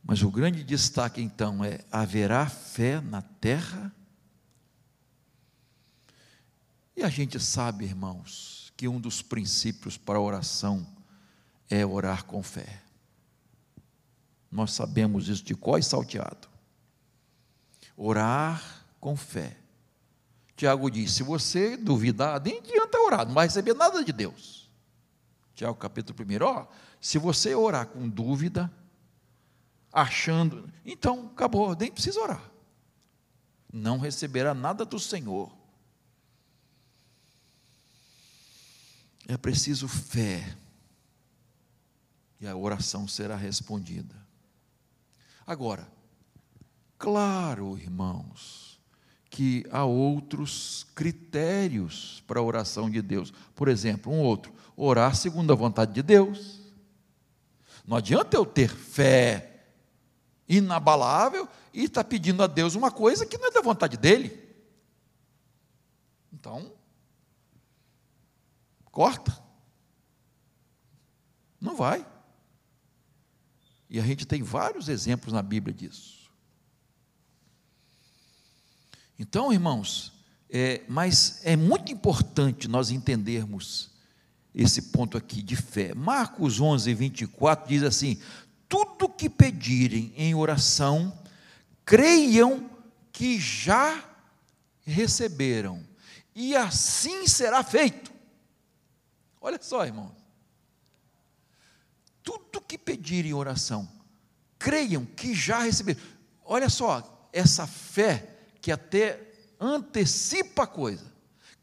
Mas 0.03 0.23
o 0.23 0.31
grande 0.31 0.63
destaque 0.63 1.21
então 1.21 1.63
é: 1.63 1.85
haverá 1.91 2.49
fé 2.49 2.99
na 2.99 3.21
terra 3.21 3.93
e 6.99 7.03
a 7.03 7.09
gente 7.09 7.39
sabe, 7.39 7.85
irmãos, 7.85 8.73
que 8.75 8.85
um 8.85 8.99
dos 8.99 9.21
princípios 9.21 9.97
para 9.97 10.17
a 10.17 10.21
oração 10.21 10.85
é 11.69 11.85
orar 11.85 12.25
com 12.25 12.43
fé. 12.43 12.81
Nós 14.51 14.73
sabemos 14.73 15.29
isso 15.29 15.41
de 15.41 15.55
có 15.55 15.77
e 15.77 15.83
salteado. 15.83 16.49
Orar 17.95 18.85
com 18.99 19.15
fé. 19.15 19.55
Tiago 20.57 20.89
diz: 20.89 21.13
se 21.13 21.23
você 21.23 21.77
duvidar, 21.77 22.41
nem 22.41 22.57
adianta 22.57 22.99
orar, 22.99 23.25
não 23.25 23.33
vai 23.33 23.47
receber 23.47 23.73
nada 23.73 24.03
de 24.03 24.11
Deus. 24.11 24.69
Tiago 25.55 25.75
capítulo 25.75 26.19
1, 26.19 26.43
ó, 26.43 26.67
se 26.99 27.17
você 27.17 27.55
orar 27.55 27.87
com 27.87 28.09
dúvida, 28.09 28.69
achando, 29.89 30.69
então 30.85 31.31
acabou, 31.33 31.73
nem 31.77 31.89
precisa 31.89 32.19
orar. 32.19 32.51
Não 33.71 33.99
receberá 33.99 34.53
nada 34.53 34.83
do 34.83 34.99
Senhor. 34.99 35.58
É 39.29 39.37
preciso 39.37 39.87
fé. 39.87 40.57
E 42.41 42.47
a 42.47 42.55
oração 42.55 43.07
será 43.07 43.35
respondida. 43.35 44.15
Agora, 45.45 45.87
claro, 46.97 47.77
irmãos, 47.77 48.79
que 49.29 49.63
há 49.69 49.85
outros 49.85 50.87
critérios 50.95 52.23
para 52.25 52.39
a 52.39 52.43
oração 52.43 52.89
de 52.89 53.03
Deus. 53.03 53.31
Por 53.53 53.67
exemplo, 53.67 54.11
um 54.11 54.19
outro, 54.19 54.51
orar 54.75 55.15
segundo 55.15 55.53
a 55.53 55.55
vontade 55.55 55.93
de 55.93 56.01
Deus. 56.01 56.59
Não 57.85 57.97
adianta 57.97 58.35
eu 58.35 58.47
ter 58.47 58.75
fé 58.75 59.61
inabalável 60.47 61.47
e 61.71 61.83
estar 61.83 62.03
pedindo 62.03 62.41
a 62.41 62.47
Deus 62.47 62.73
uma 62.73 62.89
coisa 62.89 63.27
que 63.27 63.37
não 63.37 63.49
é 63.49 63.51
da 63.51 63.61
vontade 63.61 63.95
dele. 63.95 64.43
Então, 66.33 66.78
Corta. 68.99 69.41
Não 71.61 71.73
vai. 71.73 72.05
E 73.89 73.97
a 73.97 74.03
gente 74.03 74.27
tem 74.27 74.43
vários 74.43 74.89
exemplos 74.89 75.31
na 75.31 75.41
Bíblia 75.41 75.73
disso. 75.73 76.29
Então, 79.17 79.53
irmãos, 79.53 80.11
é, 80.49 80.83
mas 80.89 81.39
é 81.45 81.55
muito 81.55 81.93
importante 81.93 82.67
nós 82.67 82.91
entendermos 82.91 83.89
esse 84.53 84.81
ponto 84.91 85.17
aqui 85.17 85.41
de 85.41 85.55
fé. 85.55 85.93
Marcos 85.95 86.59
11, 86.59 86.93
24 86.93 87.69
diz 87.69 87.83
assim: 87.83 88.19
Tudo 88.67 89.07
que 89.07 89.29
pedirem 89.29 90.11
em 90.17 90.35
oração, 90.35 91.17
creiam 91.85 92.69
que 93.13 93.39
já 93.39 94.03
receberam, 94.85 95.87
e 96.35 96.53
assim 96.53 97.25
será 97.27 97.63
feito. 97.63 98.08
Olha 99.41 99.59
só, 99.61 99.85
irmãos. 99.85 100.15
Tudo 102.23 102.61
que 102.61 102.77
pedirem 102.77 103.31
em 103.31 103.33
oração, 103.33 103.89
creiam 104.57 105.05
que 105.05 105.33
já 105.33 105.59
receberam. 105.59 106.01
Olha 106.43 106.69
só, 106.69 107.29
essa 107.31 107.65
fé 107.65 108.37
que 108.61 108.71
até 108.71 109.31
antecipa 109.59 110.63
a 110.63 110.67
coisa. 110.67 111.11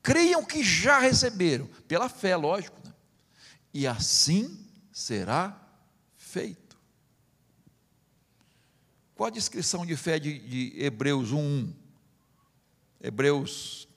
Creiam 0.03 0.45
que 0.45 0.63
já 0.63 0.99
receberam, 0.99 1.67
pela 1.89 2.09
fé, 2.09 2.37
lógico. 2.37 2.81
Né? 2.85 2.95
E 3.75 3.87
assim 3.87 4.59
será 4.93 5.61
feito. 6.17 6.79
Qual 9.15 9.27
a 9.27 9.33
descrição 9.33 9.85
de 9.85 9.97
fé 9.97 10.19
de, 10.19 10.39
de 10.39 10.83
Hebreus 10.83 11.33
1? 11.33 11.73
Hebreus 13.01 13.89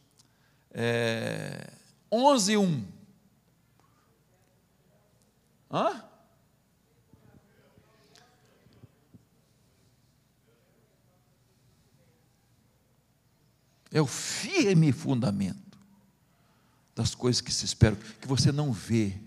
é, 0.71 1.73
11, 2.11 2.57
1. 2.57 2.98
Hã? 5.72 6.03
É 13.91 14.01
o 14.01 14.07
firme 14.07 14.91
fundamento 14.91 15.78
das 16.95 17.15
coisas 17.15 17.41
que 17.41 17.51
se 17.51 17.65
esperam, 17.65 17.97
que 18.22 18.28
você 18.28 18.51
não 18.51 18.72
vê. 18.72 19.20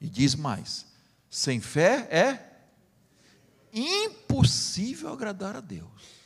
E 0.00 0.08
diz 0.08 0.34
mais: 0.34 0.86
sem 1.30 1.60
fé 1.60 2.08
é 2.10 2.50
impossível 3.72 5.12
agradar 5.12 5.56
a 5.56 5.60
Deus. 5.60 6.20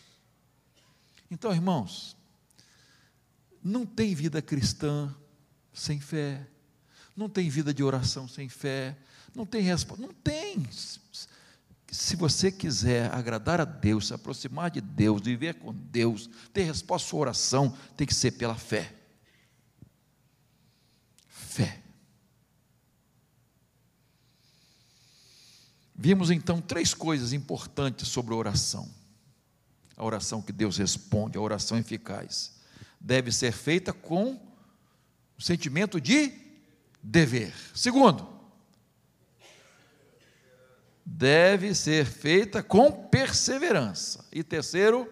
Então, 1.31 1.53
irmãos, 1.53 2.17
não 3.63 3.85
tem 3.85 4.15
vida 4.15 4.41
cristã 4.41 5.15
sem 5.73 6.01
fé. 6.01 6.47
Não 7.17 7.29
tem 7.29 7.49
vida 7.49 7.73
de 7.73 7.83
oração 7.83 8.27
sem 8.27 8.49
fé. 8.49 8.97
Não 9.35 9.47
tem 9.47 9.63
resposta. 9.63 10.03
Não 10.03 10.13
tem. 10.13 10.67
Se 11.91 12.17
você 12.17 12.51
quiser 12.51 13.13
agradar 13.15 13.61
a 13.61 13.65
Deus, 13.65 14.09
se 14.09 14.15
aproximar 14.15 14.71
de 14.71 14.81
Deus, 14.81 15.23
viver 15.23 15.55
com 15.55 15.73
Deus, 15.73 16.29
ter 16.53 16.65
resposta 16.65 17.07
à 17.07 17.11
sua 17.11 17.21
oração, 17.21 17.77
tem 17.97 18.07
que 18.07 18.15
ser 18.15 18.33
pela 18.33 18.57
fé. 18.57 18.93
Fé. 21.29 21.81
Vimos 25.95 26.31
então 26.31 26.61
três 26.61 26.93
coisas 26.93 27.33
importantes 27.33 28.09
sobre 28.09 28.35
a 28.35 28.37
oração. 28.37 28.93
A 29.97 30.05
oração 30.05 30.43
que 30.43 30.53
Deus 30.53 30.77
responde, 30.77 31.39
a 31.39 31.41
oração 31.41 31.79
eficaz, 31.79 32.55
deve 33.01 33.31
ser 33.31 33.53
feita 33.53 33.93
com 33.93 34.41
O 35.37 35.43
sentimento 35.43 36.01
de 36.01 36.44
dever. 37.05 37.53
Segundo, 37.75 38.27
deve 41.05 41.75
ser 41.75 42.07
feita 42.07 42.63
com 42.63 42.91
perseverança. 42.91 44.25
E 44.33 44.43
terceiro, 44.43 45.07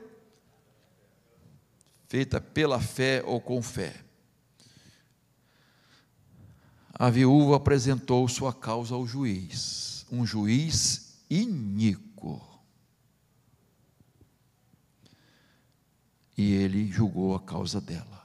feita 2.09 2.41
pela 2.41 2.81
fé 2.81 3.23
ou 3.27 3.41
com 3.41 3.63
fé. 3.63 4.03
A 6.95 7.11
viúva 7.11 7.57
apresentou 7.57 8.27
sua 8.29 8.55
causa 8.55 8.95
ao 8.95 9.07
juiz, 9.07 10.07
um 10.11 10.25
juiz 10.25 11.23
iníquo. 11.29 12.41
E 16.37 16.53
ele 16.53 16.87
julgou 16.87 17.35
a 17.35 17.41
causa 17.41 17.81
dela. 17.81 18.22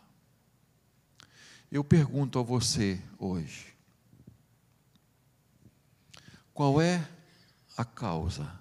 Eu 1.72 1.84
pergunto 1.84 2.40
a 2.40 2.44
você 2.44 3.02
hoje: 3.18 3.76
qual 6.54 6.82
é 6.82 7.08
a 7.76 7.84
causa 7.84 8.60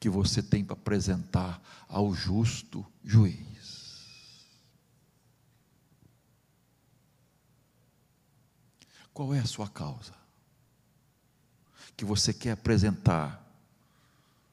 que 0.00 0.08
você 0.08 0.42
tem 0.42 0.64
para 0.64 0.74
apresentar 0.74 1.62
ao 1.86 2.14
justo 2.14 2.86
juiz? 3.04 3.48
Qual 9.12 9.34
é 9.34 9.40
a 9.40 9.46
sua 9.46 9.68
causa? 9.68 10.14
Que 11.96 12.04
você 12.04 12.32
quer 12.32 12.52
apresentar 12.52 13.44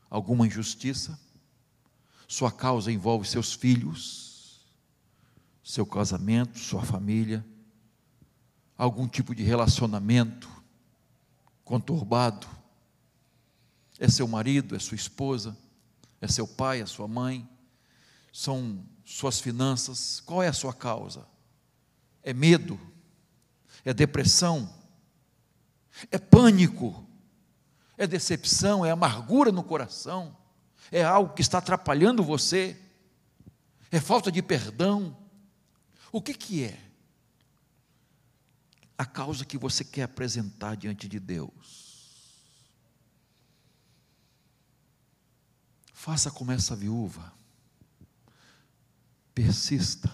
alguma 0.10 0.48
injustiça? 0.48 1.20
Sua 2.28 2.52
causa 2.52 2.92
envolve 2.92 3.28
seus 3.28 3.54
filhos, 3.54 4.25
seu 5.66 5.84
casamento, 5.84 6.60
sua 6.60 6.84
família, 6.84 7.44
algum 8.78 9.08
tipo 9.08 9.34
de 9.34 9.42
relacionamento 9.42 10.48
conturbado. 11.64 12.46
É 14.00 14.08
seu 14.08 14.28
marido, 14.28 14.76
é 14.76 14.80
sua 14.80 14.94
esposa, 14.94 15.58
é 16.22 16.28
seu 16.28 16.48
pai, 16.48 16.82
é 16.82 16.86
sua 16.86 17.08
mãe, 17.08 17.50
são 18.32 18.86
suas 19.04 19.40
finanças. 19.40 20.20
Qual 20.20 20.44
é 20.44 20.48
a 20.48 20.54
sua 20.54 20.72
causa? 20.72 21.26
É 22.22 22.32
medo? 22.32 22.80
É 23.84 23.92
depressão? 23.92 24.72
É 26.12 26.20
pânico? 26.20 27.08
É 27.98 28.06
decepção? 28.06 28.86
É 28.86 28.92
amargura 28.92 29.52
no 29.52 29.64
coração? 29.64 30.38
É 30.92 31.04
algo 31.04 31.34
que 31.34 31.42
está 31.42 31.58
atrapalhando 31.58 32.24
você? 32.24 32.80
É 33.92 34.00
falta 34.00 34.32
de 34.32 34.44
perdão? 34.44 35.25
O 36.16 36.22
que 36.22 36.34
que 36.34 36.64
é? 36.64 36.80
A 38.98 39.06
causa 39.06 39.44
que 39.44 39.58
você 39.58 39.84
quer 39.84 40.04
apresentar 40.04 40.78
diante 40.78 41.10
de 41.10 41.20
Deus. 41.20 42.40
Faça 45.92 46.32
como 46.32 46.54
essa 46.54 46.74
viúva. 46.74 47.34
Persista. 49.34 50.10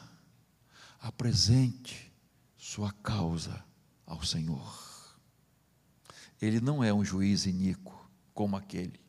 Apresente 1.00 2.12
sua 2.58 2.92
causa 2.92 3.64
ao 4.04 4.24
Senhor. 4.24 5.16
Ele 6.42 6.60
não 6.60 6.84
é 6.84 6.92
um 6.92 7.06
juiz 7.06 7.46
iníquo 7.46 8.10
como 8.34 8.58
aquele 8.58 9.00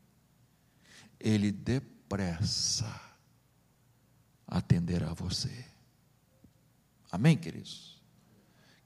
ele 1.18 1.50
depressa 1.50 3.00
atenderá 4.46 5.14
você. 5.14 5.71
Amém, 7.12 7.36
queridos? 7.36 8.02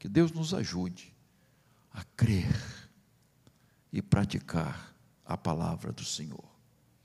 Que 0.01 0.09
Deus 0.09 0.33
nos 0.33 0.53
ajude 0.53 1.14
a 1.93 2.03
crer 2.16 2.91
e 3.93 4.03
praticar 4.03 4.93
a 5.24 5.37
palavra 5.37 5.93
do 5.93 6.05
Senhor. 6.05 6.55